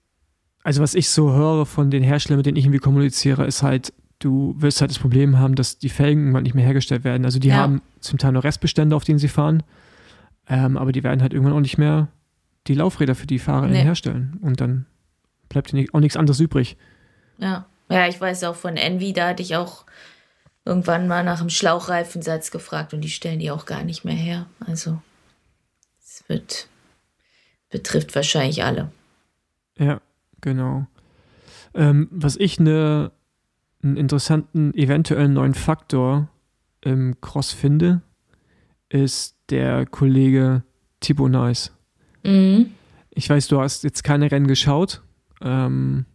[0.64, 3.94] also was ich so höre von den Herstellern, mit denen ich irgendwie kommuniziere, ist halt,
[4.20, 7.26] du wirst halt das Problem haben, dass die Felgen irgendwann nicht mehr hergestellt werden.
[7.26, 7.56] Also die ja.
[7.56, 9.64] haben zum Teil noch Restbestände, auf denen sie fahren,
[10.48, 12.10] ähm, aber die werden halt irgendwann auch nicht mehr
[12.68, 13.82] die Laufräder für die Fahrer nee.
[13.82, 14.38] herstellen.
[14.42, 14.86] Und dann
[15.50, 16.78] bleibt auch nichts anderes übrig.
[17.38, 17.66] Ja.
[17.90, 19.86] Ja, ich weiß auch von Envy, da hatte ich auch
[20.66, 24.48] irgendwann mal nach einem Schlauchreifensatz gefragt und die stellen die auch gar nicht mehr her.
[24.66, 25.02] Also
[26.04, 26.68] es wird
[27.70, 28.92] betrifft wahrscheinlich alle.
[29.78, 30.02] Ja,
[30.42, 30.86] genau.
[31.74, 33.12] Ähm, was ich eine,
[33.82, 36.30] einen interessanten, eventuellen neuen Faktor
[36.82, 38.02] im Cross finde,
[38.90, 40.64] ist der Kollege
[41.00, 41.72] Thibaut Nice.
[42.24, 42.74] Mhm.
[43.10, 45.02] Ich weiß, du hast jetzt keine Rennen geschaut.
[45.42, 46.06] Ähm,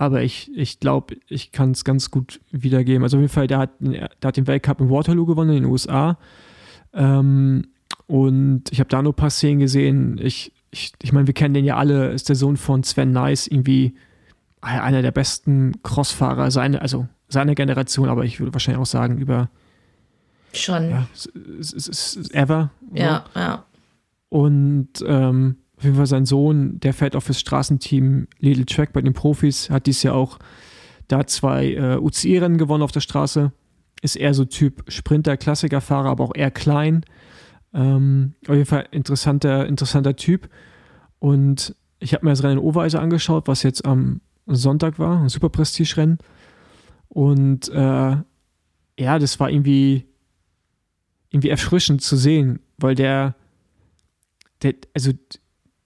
[0.00, 3.02] aber ich, ich glaube, ich kann es ganz gut wiedergeben.
[3.02, 5.70] Also auf jeden Fall, der hat, der hat den Weltcup in Waterloo gewonnen in den
[5.70, 6.16] USA.
[6.94, 7.66] Ähm,
[8.06, 10.18] und ich habe da nur ein paar Szenen gesehen.
[10.18, 13.46] Ich, ich, ich meine, wir kennen den ja alle, ist der Sohn von Sven Nice,
[13.46, 13.94] irgendwie
[14.62, 19.50] einer der besten Crossfahrer, seine, also seiner Generation, aber ich würde wahrscheinlich auch sagen, über
[20.54, 21.06] schon ja,
[22.32, 22.70] ever.
[22.94, 23.40] Ja, so.
[23.40, 23.64] ja.
[24.30, 29.00] Und ähm, auf jeden Fall sein Sohn, der fährt auch fürs Straßenteam Little Track bei
[29.00, 30.38] den Profis, hat dies Jahr auch
[31.08, 33.50] da zwei äh, UCI-Rennen gewonnen auf der Straße.
[34.02, 37.02] Ist eher so Typ Sprinter, Klassikerfahrer, aber auch eher klein.
[37.72, 40.50] Ähm, auf jeden Fall interessanter, interessanter Typ.
[41.18, 45.48] Und ich habe mir das Rennen in angeschaut, was jetzt am Sonntag war, ein super
[45.48, 46.18] Prestige-Rennen.
[47.08, 48.16] Und äh,
[48.98, 50.04] ja, das war irgendwie,
[51.30, 53.34] irgendwie erfrischend zu sehen, weil der,
[54.62, 55.12] der also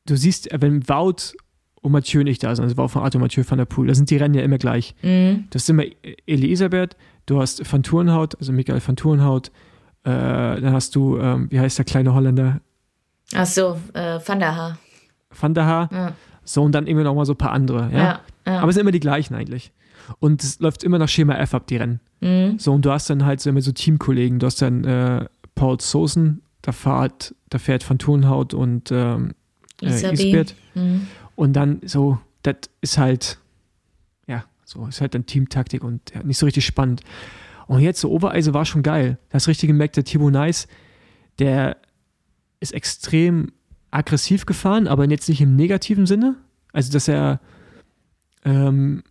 [0.06, 1.36] du siehst, wenn Wout
[1.80, 4.10] und Mathieu nicht da sind, also Wout von Arthur Mathieu van der Poel, da sind
[4.10, 4.94] die Rennen ja immer gleich.
[5.02, 5.44] Mhm.
[5.50, 5.84] Das ist immer
[6.26, 6.96] Elisabeth,
[7.26, 9.50] du hast Van Tourenhout, also Michael Van Tourenhout,
[10.04, 12.60] äh, dann hast du, ähm, wie heißt der kleine Holländer?
[13.34, 14.78] Ach so, äh, Van der Haar.
[15.30, 15.90] Van der Haar.
[15.92, 16.12] Ja.
[16.44, 17.98] So, und dann immer noch mal so ein paar andere, ja?
[17.98, 18.58] ja, ja.
[18.60, 19.72] Aber es sind immer die gleichen eigentlich.
[20.18, 22.00] Und es läuft immer nach Schema F ab, die Rennen.
[22.20, 22.58] Mhm.
[22.58, 24.38] So, und du hast dann halt so immer so Teamkollegen.
[24.38, 29.32] Du hast dann äh, Paul Sosen, da fährt, da fährt Van Tourenhout und ähm,
[29.82, 30.54] äh, Isbert.
[30.74, 31.06] Mhm.
[31.36, 33.38] Und dann so, das ist halt,
[34.26, 37.02] ja, so ist halt dann Teamtaktik und ja, nicht so richtig spannend.
[37.66, 39.18] Und jetzt so Obereise war schon geil.
[39.30, 40.68] Das richtig gemerkt, der Thibaut Nice,
[41.38, 41.76] der
[42.60, 43.52] ist extrem
[43.90, 46.36] aggressiv gefahren, aber jetzt nicht im negativen Sinne.
[46.72, 47.40] Also, dass er
[48.44, 49.02] ähm,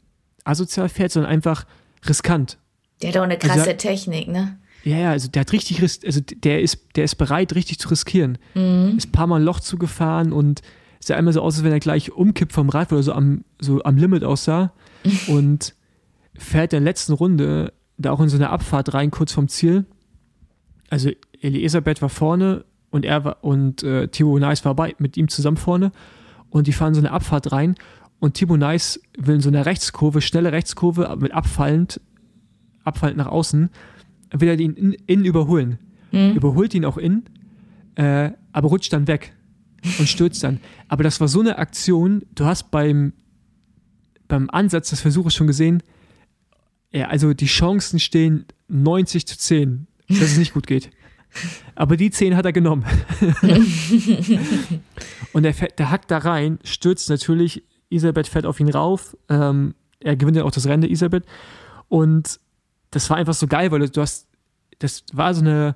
[0.43, 1.65] asozial fährt, sondern einfach
[2.07, 2.57] riskant.
[3.01, 4.59] Der hat auch eine also krasse Technik, ne?
[4.83, 8.37] Ja, ja, also der hat richtig, also der ist, der ist bereit, richtig zu riskieren.
[8.53, 8.95] Mhm.
[8.97, 10.61] Ist ein paar Mal ein Loch zugefahren und
[10.99, 13.81] sah einmal so aus, als wenn er gleich umkippt vom Rad oder so am, so
[13.83, 14.73] am Limit aussah.
[15.27, 15.75] und
[16.35, 19.85] fährt in der letzten Runde da auch in so eine Abfahrt rein, kurz vom Ziel.
[20.89, 21.11] Also
[21.41, 25.57] Elisabeth war vorne und er war und äh, Thibaut Nice war bei, mit ihm zusammen
[25.57, 25.91] vorne
[26.49, 27.75] und die fahren so eine Abfahrt rein
[28.19, 31.99] und Thibaut Nice will in so eine Rechtskurve, schnelle Rechtskurve mit abfallend,
[32.83, 33.69] abfallend nach außen
[34.33, 35.79] will er ihn innen in überholen.
[36.11, 36.33] Mhm.
[36.35, 37.23] Überholt ihn auch innen,
[37.95, 39.33] äh, aber rutscht dann weg
[39.99, 40.59] und stürzt dann.
[40.87, 43.13] Aber das war so eine Aktion, du hast beim,
[44.27, 45.83] beim Ansatz des Versuches schon gesehen,
[46.91, 50.91] ja, also die Chancen stehen 90 zu 10, dass es nicht gut geht.
[51.73, 52.85] Aber die 10 hat er genommen.
[55.33, 59.17] und der, der hackt da rein, stürzt natürlich, Isabeth fährt auf ihn rauf.
[59.29, 61.25] Ähm, er gewinnt ja auch das Rennen Isabeth.
[61.89, 62.39] Und
[62.93, 64.27] das war einfach so geil, weil du hast,
[64.79, 65.75] das war so eine,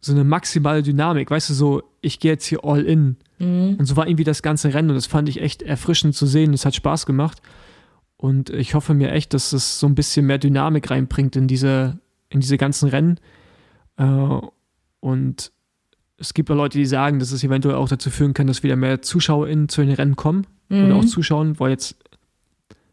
[0.00, 3.16] so eine maximale Dynamik, weißt du, so, ich gehe jetzt hier all in.
[3.38, 3.76] Mhm.
[3.78, 6.52] Und so war irgendwie das ganze Rennen und das fand ich echt erfrischend zu sehen.
[6.54, 7.40] Es hat Spaß gemacht.
[8.16, 11.98] Und ich hoffe mir echt, dass es so ein bisschen mehr Dynamik reinbringt in diese,
[12.30, 13.18] in diese ganzen Rennen.
[13.96, 14.38] Äh,
[15.00, 15.52] und
[16.18, 18.76] es gibt auch Leute, die sagen, dass es eventuell auch dazu führen kann, dass wieder
[18.76, 20.86] mehr ZuschauerInnen zu den Rennen kommen mhm.
[20.86, 21.96] oder auch zuschauen, weil jetzt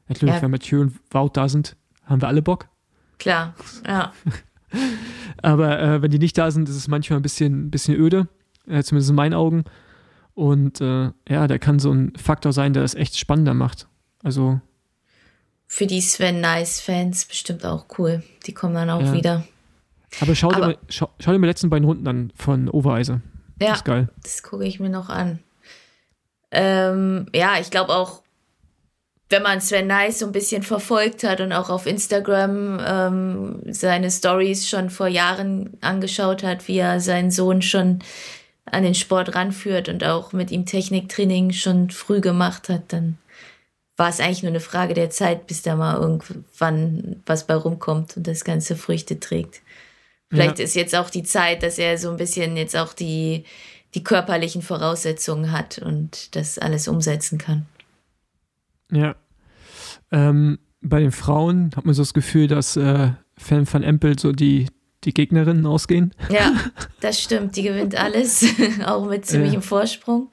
[0.08, 0.42] natürlich, ja.
[0.42, 2.68] wenn Mathieu und Wout da sind, haben wir alle Bock.
[3.20, 3.54] Klar,
[3.86, 4.14] ja.
[5.42, 8.28] Aber äh, wenn die nicht da sind, ist es manchmal ein bisschen, bisschen öde,
[8.68, 9.66] äh, zumindest in meinen Augen.
[10.34, 13.88] Und äh, ja, der kann so ein Faktor sein, der das echt spannender macht.
[14.24, 14.62] Also.
[15.68, 18.24] Für die Sven Nice-Fans bestimmt auch cool.
[18.46, 19.14] Die kommen dann auch ja.
[19.14, 19.44] wieder.
[20.22, 23.22] Aber schau, dir mal, schau, schau, dir mal die letzten beiden Runden an von Overeise.
[23.62, 24.10] Ja, das ist geil.
[24.24, 25.40] Das gucke ich mir noch an.
[26.52, 28.24] Ähm, ja, ich glaube auch,
[29.30, 34.10] wenn man Sven Nice so ein bisschen verfolgt hat und auch auf Instagram ähm, seine
[34.10, 38.00] Stories schon vor Jahren angeschaut hat, wie er seinen Sohn schon
[38.66, 43.18] an den Sport ranführt und auch mit ihm Techniktraining schon früh gemacht hat, dann
[43.98, 48.18] war es eigentlich nur eine Frage der Zeit, bis da mal irgendwann was bei rumkommt
[48.18, 49.62] und das Ganze Früchte trägt.
[50.32, 50.66] Vielleicht ja.
[50.66, 53.46] ist jetzt auch die Zeit, dass er so ein bisschen jetzt auch die,
[53.96, 57.68] die körperlichen Voraussetzungen hat und das alles umsetzen kann.
[58.92, 59.16] Ja.
[60.12, 64.32] Ähm, bei den Frauen hat man so das Gefühl, dass äh, Fan van Empel so
[64.32, 64.68] die,
[65.04, 66.14] die Gegnerinnen ausgehen.
[66.30, 66.54] Ja,
[67.00, 67.56] das stimmt.
[67.56, 68.46] Die gewinnt alles,
[68.86, 69.62] auch mit ziemlichem ja.
[69.62, 70.30] Vorsprung.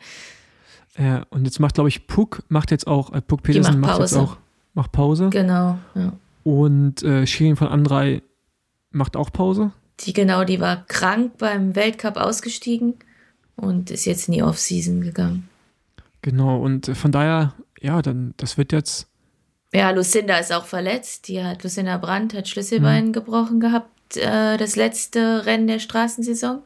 [0.98, 4.00] Ja, und jetzt macht, glaube ich, Puck, macht jetzt auch, äh, Puck Petersen macht, macht,
[4.00, 4.38] jetzt auch,
[4.74, 5.30] macht Pause.
[5.30, 6.12] Genau, ja.
[6.42, 8.22] Und äh, Shirin von Andrei
[8.90, 9.72] macht auch Pause.
[10.00, 12.94] Die genau, die war krank beim Weltcup ausgestiegen
[13.56, 15.48] und ist jetzt in die Offseason gegangen.
[16.22, 17.54] Genau, und von daher,
[17.86, 19.08] ja, dann, das wird jetzt.
[19.72, 21.28] Ja, Lucinda ist auch verletzt.
[21.28, 23.12] Die hat, Lucinda Brandt hat Schlüsselbein mhm.
[23.12, 26.62] gebrochen gehabt, äh, das letzte Rennen der Straßensaison.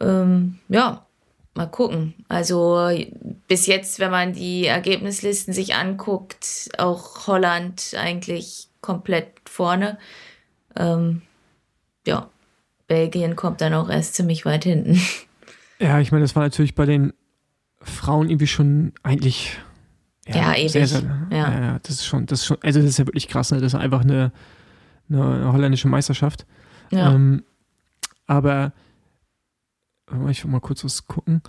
[0.00, 1.06] Ähm, ja,
[1.54, 2.14] mal gucken.
[2.28, 2.88] Also
[3.46, 9.98] bis jetzt, wenn man die Ergebnislisten sich anguckt, auch Holland eigentlich komplett vorne.
[10.76, 11.20] Ähm,
[12.06, 12.30] ja,
[12.86, 15.00] Belgien kommt dann auch erst ziemlich weit hinten.
[15.82, 17.14] Ja, ich meine, das war natürlich bei den
[17.80, 19.56] Frauen irgendwie schon eigentlich.
[20.30, 20.72] Ja, ja ewig.
[20.72, 21.60] Sehr, sehr, ja.
[21.60, 21.78] ja.
[21.82, 23.60] das ist schon, das ist schon, also das ist ja wirklich krass, ne?
[23.60, 24.32] Das ist einfach eine,
[25.08, 26.46] eine holländische Meisterschaft.
[26.90, 27.12] Ja.
[27.12, 27.44] Ähm,
[28.26, 28.72] aber
[30.28, 31.42] ich will mal kurz was gucken.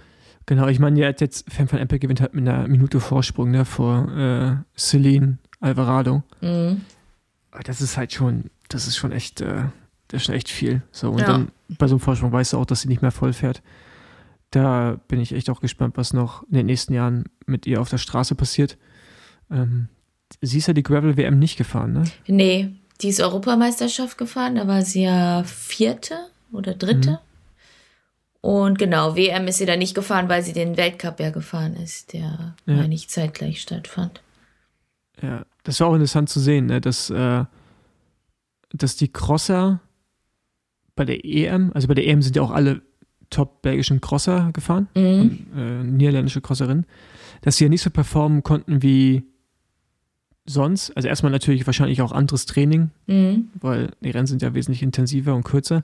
[0.45, 4.11] Genau, ich meine, jetzt Fan von Apple gewinnt halt mit einer Minute Vorsprung ne, vor
[4.15, 6.23] äh, Celine Alvarado.
[6.41, 6.81] Mhm.
[7.63, 9.65] Das ist halt schon, das ist schon echt, äh,
[10.07, 10.81] das ist schon echt viel.
[10.91, 11.27] So, und ja.
[11.27, 13.61] dann bei so einem Vorsprung weißt du auch, dass sie nicht mehr voll fährt
[14.51, 17.89] da bin ich echt auch gespannt, was noch in den nächsten Jahren mit ihr auf
[17.89, 18.77] der Straße passiert.
[19.49, 19.87] Ähm,
[20.41, 22.03] sie ist ja die Gravel-WM nicht gefahren, ne?
[22.27, 26.17] Nee, die ist Europameisterschaft gefahren, da war sie ja vierte
[26.51, 27.11] oder dritte.
[27.11, 27.17] Mhm.
[28.41, 32.13] Und genau, WM ist sie da nicht gefahren, weil sie den Weltcup ja gefahren ist,
[32.13, 32.75] der, ja.
[32.75, 34.21] meine ich, zeitgleich stattfand.
[35.21, 36.81] Ja, das war auch interessant zu sehen, ne?
[36.81, 37.45] dass, äh,
[38.73, 39.79] dass die Crosser
[40.95, 42.81] bei der EM, also bei der EM sind ja auch alle
[43.31, 45.21] top belgischen Crosser gefahren, mhm.
[45.21, 46.85] und, äh, niederländische Crosserin,
[47.41, 49.23] dass sie ja nicht so performen konnten wie
[50.45, 50.91] sonst.
[50.95, 53.49] Also erstmal natürlich wahrscheinlich auch anderes Training, mhm.
[53.59, 55.83] weil die Rennen sind ja wesentlich intensiver und kürzer.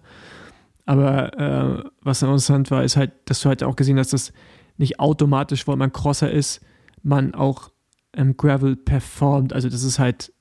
[0.85, 4.31] Aber äh, was interessant war, ist halt, dass du halt auch gesehen hast, dass
[4.77, 6.61] nicht automatisch, weil man Crosser ist,
[7.03, 7.71] man auch
[8.15, 9.53] im Gravel performt.
[9.53, 10.31] Also das ist halt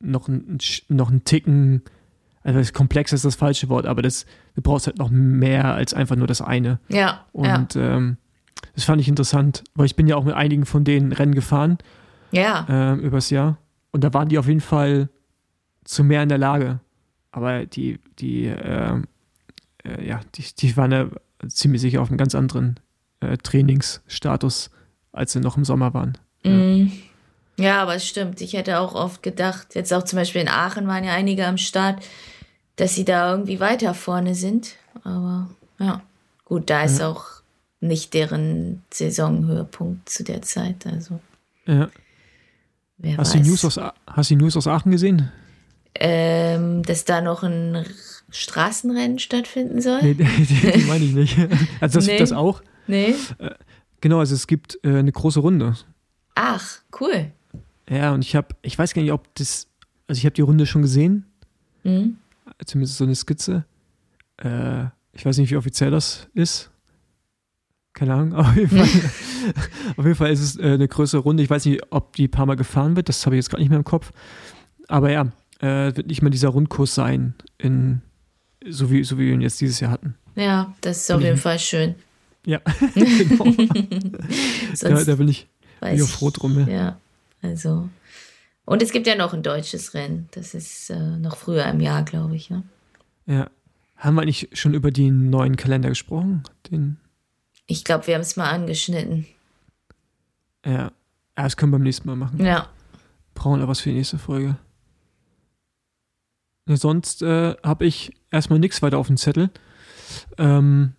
[0.00, 0.58] noch ein,
[0.88, 1.82] noch ein Ticken
[2.42, 4.24] also komplex ist das falsche Wort, aber das,
[4.54, 6.80] du brauchst halt noch mehr als einfach nur das eine.
[6.88, 7.26] Ja.
[7.32, 7.96] Und ja.
[7.96, 8.16] Ähm,
[8.74, 11.78] das fand ich interessant, weil ich bin ja auch mit einigen von den Rennen gefahren.
[12.30, 12.66] Ja.
[12.68, 13.58] Ähm, übers Jahr.
[13.90, 15.08] Und da waren die auf jeden Fall
[15.84, 16.80] zu mehr in der Lage.
[17.32, 19.04] Aber die, die, ähm,
[19.84, 21.08] äh, ja, die, die waren ja
[21.48, 22.78] ziemlich sicher auf einem ganz anderen
[23.20, 24.70] äh, Trainingsstatus,
[25.12, 26.18] als sie noch im Sommer waren.
[26.44, 26.48] Mm.
[26.48, 26.86] Ja.
[27.60, 28.40] Ja, aber es stimmt.
[28.40, 31.58] Ich hätte auch oft gedacht, jetzt auch zum Beispiel in Aachen waren ja einige am
[31.58, 32.02] Start,
[32.76, 34.76] dass sie da irgendwie weiter vorne sind.
[35.04, 35.48] Aber
[35.78, 36.02] ja,
[36.44, 37.08] gut, da ist ja.
[37.08, 37.24] auch
[37.80, 40.86] nicht deren Saisonhöhepunkt zu der Zeit.
[40.86, 41.20] Also.
[41.66, 41.88] Ja.
[42.98, 43.42] Wer hast, weiß.
[43.42, 45.30] Du News aus, hast du News aus Aachen gesehen?
[45.94, 47.84] Ähm, dass da noch ein
[48.30, 50.02] Straßenrennen stattfinden soll?
[50.02, 51.36] Nee, die, die meine ich nicht.
[51.80, 52.12] Also das nee.
[52.12, 52.62] gibt das auch.
[52.86, 53.14] Nee.
[53.38, 53.50] Äh,
[54.00, 55.74] genau, also es gibt äh, eine große Runde.
[56.34, 57.32] Ach, cool.
[57.90, 59.66] Ja, und ich habe, ich weiß gar nicht, ob das,
[60.06, 61.26] also ich habe die Runde schon gesehen.
[61.84, 62.16] Mhm
[62.64, 63.64] zumindest so eine Skizze.
[64.38, 66.70] Äh, ich weiß nicht, wie offiziell das ist.
[67.92, 68.34] Keine Ahnung.
[68.34, 69.10] Auf jeden Fall,
[69.96, 71.42] auf jeden Fall ist es äh, eine größere Runde.
[71.42, 73.08] Ich weiß nicht, ob die ein paar Mal gefahren wird.
[73.08, 74.12] Das habe ich jetzt gerade nicht mehr im Kopf.
[74.86, 75.26] Aber ja,
[75.60, 78.00] äh, wird nicht mehr dieser Rundkurs sein, in,
[78.66, 80.14] so, wie, so wie wir ihn jetzt dieses Jahr hatten.
[80.36, 81.94] Ja, das ist auf jeden Fall schön.
[82.46, 82.60] Ja,
[82.94, 83.44] genau.
[84.80, 85.48] da, da bin ich,
[85.80, 86.60] bin ich auch froh drum.
[86.60, 86.68] Ja.
[86.68, 86.96] ja,
[87.42, 87.88] also.
[88.64, 90.28] Und es gibt ja noch ein deutsches Rennen.
[90.32, 92.50] Das ist äh, noch früher im Jahr, glaube ich.
[92.50, 92.62] Ne?
[93.26, 93.50] Ja.
[93.96, 96.42] Haben wir eigentlich schon über den neuen Kalender gesprochen?
[96.70, 96.98] Den
[97.70, 99.26] ich glaube, wir haben es mal angeschnitten.
[100.66, 100.72] Ja.
[100.72, 100.92] ja,
[101.36, 102.44] das können wir beim nächsten Mal machen.
[102.44, 102.68] Ja.
[103.34, 104.56] Brauchen wir was für die nächste Folge.
[106.66, 109.50] Sonst äh, habe ich erstmal nichts weiter auf dem Zettel.
[110.36, 110.94] Ähm,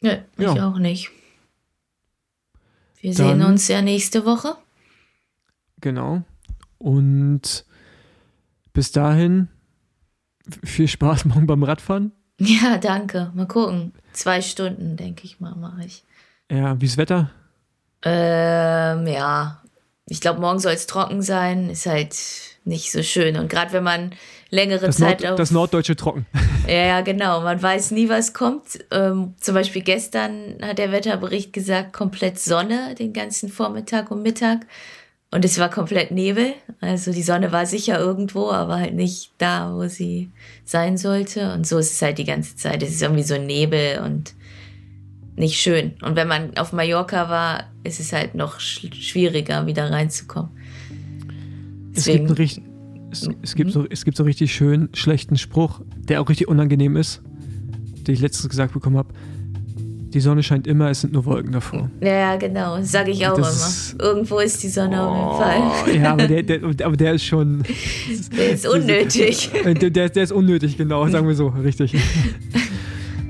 [0.00, 0.52] Nö, ja.
[0.52, 1.10] ich auch nicht.
[3.00, 4.56] Wir Dann, sehen uns ja nächste Woche.
[5.84, 6.22] Genau.
[6.78, 7.66] Und
[8.72, 9.48] bis dahin
[10.64, 12.12] viel Spaß morgen beim Radfahren.
[12.40, 13.30] Ja, danke.
[13.34, 13.92] Mal gucken.
[14.14, 16.02] Zwei Stunden, denke ich mal, mache ich.
[16.50, 17.30] Ja, wie ist Wetter?
[18.02, 19.62] Ähm, ja.
[20.06, 21.68] Ich glaube, morgen soll es trocken sein.
[21.68, 22.16] Ist halt
[22.64, 23.36] nicht so schön.
[23.36, 24.12] Und gerade wenn man
[24.48, 25.36] längere das Zeit Nord, auf.
[25.36, 26.26] Das norddeutsche Trocken.
[26.66, 27.42] Ja, ja, genau.
[27.42, 28.82] Man weiß nie, was kommt.
[28.90, 34.66] Ähm, zum Beispiel gestern hat der Wetterbericht gesagt, komplett Sonne den ganzen Vormittag und Mittag.
[35.34, 36.54] Und es war komplett Nebel.
[36.80, 40.30] Also die Sonne war sicher irgendwo, aber halt nicht da, wo sie
[40.64, 41.52] sein sollte.
[41.52, 42.84] Und so ist es halt die ganze Zeit.
[42.84, 44.32] Es ist irgendwie so Nebel und
[45.34, 45.94] nicht schön.
[46.02, 50.52] Und wenn man auf Mallorca war, ist es halt noch schwieriger, wieder reinzukommen.
[51.96, 52.60] Deswegen, es, gibt
[53.10, 56.96] es, es, gibt so, es gibt so richtig schön schlechten Spruch, der auch richtig unangenehm
[56.96, 57.22] ist,
[58.06, 59.12] den ich letztens gesagt bekommen habe
[60.14, 61.90] die Sonne scheint immer, es sind nur Wolken davor.
[62.00, 64.04] Ja, genau, sage ich auch das immer.
[64.04, 66.02] Irgendwo ist die Sonne oh, auf jeden Fall.
[66.02, 67.64] Ja, aber der, der, aber der ist schon.
[68.36, 69.50] Der ist unnötig.
[69.64, 71.96] Der, der, der ist unnötig, genau, sagen wir so, richtig.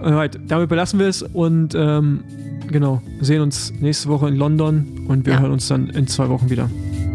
[0.01, 2.23] Alright, damit belassen wir es und ähm,
[2.71, 5.41] genau, sehen uns nächste Woche in London und wir ja.
[5.41, 6.69] hören uns dann in zwei Wochen wieder.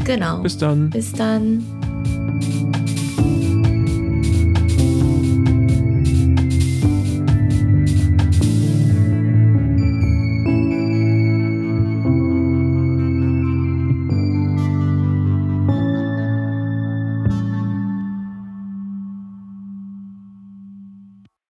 [0.06, 0.42] Genau.
[0.42, 0.90] Bis dann.
[0.90, 1.64] Bis dann.